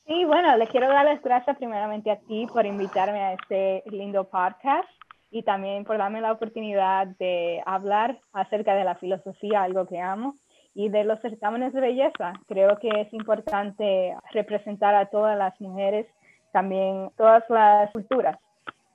Sí, 0.05 0.25
bueno, 0.25 0.57
le 0.57 0.67
quiero 0.67 0.89
dar 0.89 1.05
las 1.05 1.21
gracias 1.21 1.55
primeramente 1.55 2.11
a 2.11 2.19
ti 2.19 2.45
por 2.51 2.65
invitarme 2.65 3.21
a 3.21 3.33
este 3.35 3.83
lindo 3.89 4.29
podcast 4.29 4.89
y 5.31 5.43
también 5.43 5.85
por 5.85 5.97
darme 5.97 6.19
la 6.19 6.33
oportunidad 6.33 7.07
de 7.19 7.61
hablar 7.65 8.19
acerca 8.33 8.75
de 8.75 8.83
la 8.83 8.95
filosofía, 8.95 9.63
algo 9.63 9.87
que 9.87 10.01
amo. 10.01 10.35
Y 10.75 10.89
de 10.89 11.03
los 11.03 11.19
certámenes 11.21 11.73
de 11.73 11.81
belleza, 11.81 12.33
creo 12.47 12.77
que 12.77 12.89
es 12.89 13.13
importante 13.13 14.15
representar 14.31 14.95
a 14.95 15.07
todas 15.07 15.37
las 15.37 15.59
mujeres, 15.59 16.05
también 16.51 17.11
todas 17.17 17.43
las 17.49 17.91
culturas. 17.91 18.37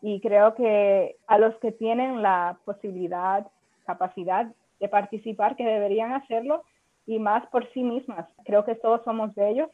Y 0.00 0.20
creo 0.20 0.54
que 0.54 1.16
a 1.26 1.38
los 1.38 1.54
que 1.56 1.72
tienen 1.72 2.22
la 2.22 2.58
posibilidad, 2.64 3.46
capacidad 3.86 4.46
de 4.80 4.88
participar, 4.88 5.56
que 5.56 5.64
deberían 5.64 6.12
hacerlo, 6.12 6.62
y 7.06 7.18
más 7.18 7.46
por 7.48 7.70
sí 7.72 7.82
mismas. 7.82 8.26
Creo 8.44 8.64
que 8.64 8.74
todos 8.74 9.02
somos 9.04 9.34
bellos 9.34 9.70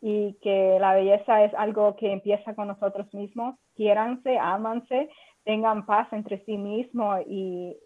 y 0.00 0.34
que 0.42 0.78
la 0.80 0.94
belleza 0.94 1.44
es 1.44 1.54
algo 1.54 1.96
que 1.96 2.12
empieza 2.12 2.54
con 2.54 2.68
nosotros 2.68 3.12
mismos. 3.14 3.54
Quiéranse, 3.76 4.38
ámanse, 4.38 5.08
tengan 5.44 5.86
paz 5.86 6.12
entre 6.12 6.44
sí 6.44 6.56
mismos 6.56 7.20
y, 7.26 7.76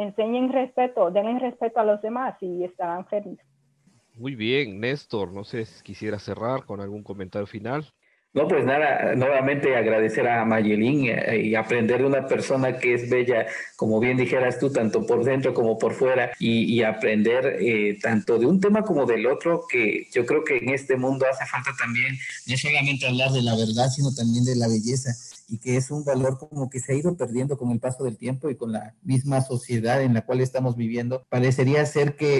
enseñen 0.00 0.52
respeto, 0.52 1.10
denle 1.10 1.38
respeto 1.38 1.78
a 1.78 1.84
los 1.84 2.00
demás 2.00 2.34
y 2.40 2.64
estarán 2.64 3.06
felices. 3.06 3.46
Muy 4.14 4.34
bien, 4.34 4.80
Néstor, 4.80 5.32
no 5.32 5.44
sé 5.44 5.64
si 5.64 5.82
quisiera 5.82 6.18
cerrar 6.18 6.64
con 6.64 6.80
algún 6.80 7.02
comentario 7.02 7.46
final. 7.46 7.92
No, 8.32 8.46
pues 8.46 8.64
nada, 8.64 9.16
nuevamente 9.16 9.74
agradecer 9.74 10.28
a 10.28 10.44
Mayelín 10.44 11.10
y 11.42 11.54
aprender 11.56 11.98
de 11.98 12.06
una 12.06 12.28
persona 12.28 12.78
que 12.78 12.94
es 12.94 13.10
bella, 13.10 13.46
como 13.74 13.98
bien 13.98 14.16
dijeras 14.16 14.60
tú, 14.60 14.70
tanto 14.70 15.04
por 15.04 15.24
dentro 15.24 15.52
como 15.52 15.76
por 15.76 15.94
fuera, 15.94 16.30
y, 16.38 16.80
aprender 16.84 17.56
eh, 17.60 17.98
tanto 18.00 18.38
de 18.38 18.46
un 18.46 18.60
tema 18.60 18.82
como 18.84 19.04
del 19.04 19.26
otro, 19.26 19.64
que 19.68 20.06
yo 20.12 20.24
creo 20.26 20.44
que 20.44 20.58
en 20.58 20.68
este 20.68 20.96
mundo 20.96 21.26
hace 21.28 21.44
falta 21.44 21.72
también 21.76 22.16
no 22.46 22.56
solamente 22.56 23.08
hablar 23.08 23.32
de 23.32 23.42
la 23.42 23.56
verdad, 23.56 23.88
sino 23.88 24.14
también 24.14 24.44
de 24.44 24.54
la 24.54 24.68
belleza, 24.68 25.10
y 25.50 25.58
que 25.58 25.76
es 25.76 25.90
un 25.90 26.04
valor 26.04 26.38
como 26.38 26.70
que 26.70 26.78
se 26.78 26.92
ha 26.92 26.96
ido 26.96 27.16
perdiendo 27.16 27.58
con 27.58 27.70
el 27.72 27.80
paso 27.80 28.04
del 28.04 28.16
tiempo 28.16 28.48
y 28.48 28.56
con 28.56 28.70
la 28.70 28.94
misma 29.02 29.40
sociedad 29.40 30.00
en 30.00 30.14
la 30.14 30.24
cual 30.24 30.40
estamos 30.40 30.76
viviendo. 30.76 31.24
Parecería 31.28 31.84
ser 31.86 32.14
que 32.14 32.36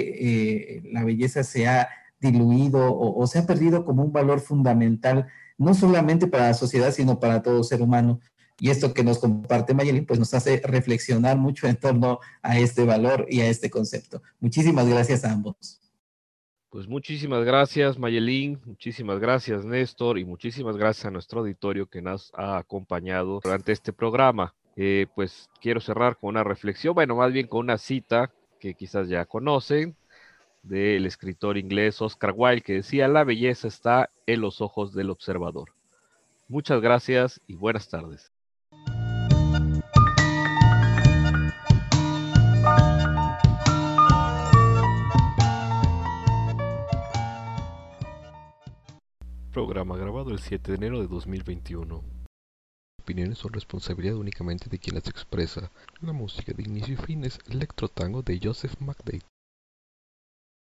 eh, 0.77 0.83
la 0.91 1.03
belleza 1.03 1.43
se 1.43 1.67
ha 1.67 1.89
diluido 2.21 2.91
o, 2.91 3.21
o 3.21 3.27
se 3.27 3.39
ha 3.39 3.45
perdido 3.45 3.83
como 3.83 4.03
un 4.03 4.13
valor 4.13 4.39
fundamental 4.39 5.27
no 5.57 5.73
solamente 5.73 6.25
para 6.27 6.47
la 6.47 6.53
sociedad, 6.53 6.91
sino 6.91 7.19
para 7.19 7.43
todo 7.43 7.63
ser 7.63 7.81
humano. 7.81 8.19
Y 8.59 8.69
esto 8.69 8.93
que 8.93 9.03
nos 9.03 9.19
comparte 9.19 9.73
Mayelin, 9.73 10.05
pues 10.05 10.19
nos 10.19 10.33
hace 10.33 10.61
reflexionar 10.63 11.37
mucho 11.37 11.67
en 11.67 11.75
torno 11.75 12.19
a 12.41 12.57
este 12.59 12.85
valor 12.85 13.25
y 13.29 13.41
a 13.41 13.47
este 13.47 13.69
concepto. 13.69 14.21
Muchísimas 14.39 14.87
gracias 14.87 15.25
a 15.25 15.31
ambos. 15.31 15.80
Pues 16.71 16.87
muchísimas 16.87 17.43
gracias 17.43 17.99
Mayelín, 17.99 18.61
muchísimas 18.63 19.19
gracias 19.19 19.65
Néstor 19.65 20.17
y 20.17 20.23
muchísimas 20.23 20.77
gracias 20.77 21.05
a 21.05 21.11
nuestro 21.11 21.41
auditorio 21.41 21.85
que 21.87 22.01
nos 22.01 22.31
ha 22.33 22.57
acompañado 22.57 23.41
durante 23.43 23.73
este 23.73 23.91
programa. 23.91 24.55
Eh, 24.77 25.07
pues 25.13 25.49
quiero 25.59 25.81
cerrar 25.81 26.15
con 26.15 26.29
una 26.29 26.45
reflexión, 26.45 26.93
bueno, 26.93 27.17
más 27.17 27.33
bien 27.33 27.47
con 27.47 27.59
una 27.59 27.77
cita 27.77 28.31
que 28.61 28.73
quizás 28.73 29.09
ya 29.09 29.25
conocen, 29.25 29.97
del 30.63 31.05
escritor 31.05 31.57
inglés 31.57 32.01
Oscar 32.01 32.33
Wilde 32.33 32.61
que 32.61 32.73
decía, 32.75 33.09
la 33.09 33.25
belleza 33.25 33.67
está 33.67 34.09
en 34.25 34.39
los 34.39 34.61
ojos 34.61 34.93
del 34.93 35.09
observador. 35.09 35.73
Muchas 36.47 36.79
gracias 36.79 37.41
y 37.47 37.55
buenas 37.55 37.89
tardes. 37.89 38.30
Programa 49.51 49.97
grabado 49.97 50.31
el 50.31 50.39
7 50.39 50.71
de 50.71 50.77
enero 50.77 51.01
de 51.01 51.07
2021. 51.07 52.01
Opiniones 53.01 53.37
son 53.37 53.51
responsabilidad 53.51 54.15
únicamente 54.15 54.69
de 54.69 54.79
quien 54.79 54.95
las 54.95 55.09
expresa. 55.09 55.69
La 55.99 56.13
música 56.13 56.53
de 56.53 56.63
inicio 56.63 56.93
y 56.93 56.97
fin 56.97 57.25
es 57.25 57.37
Electro 57.49 57.89
Tango 57.89 58.21
de 58.21 58.39
Joseph 58.41 58.79
McDade. 58.79 59.23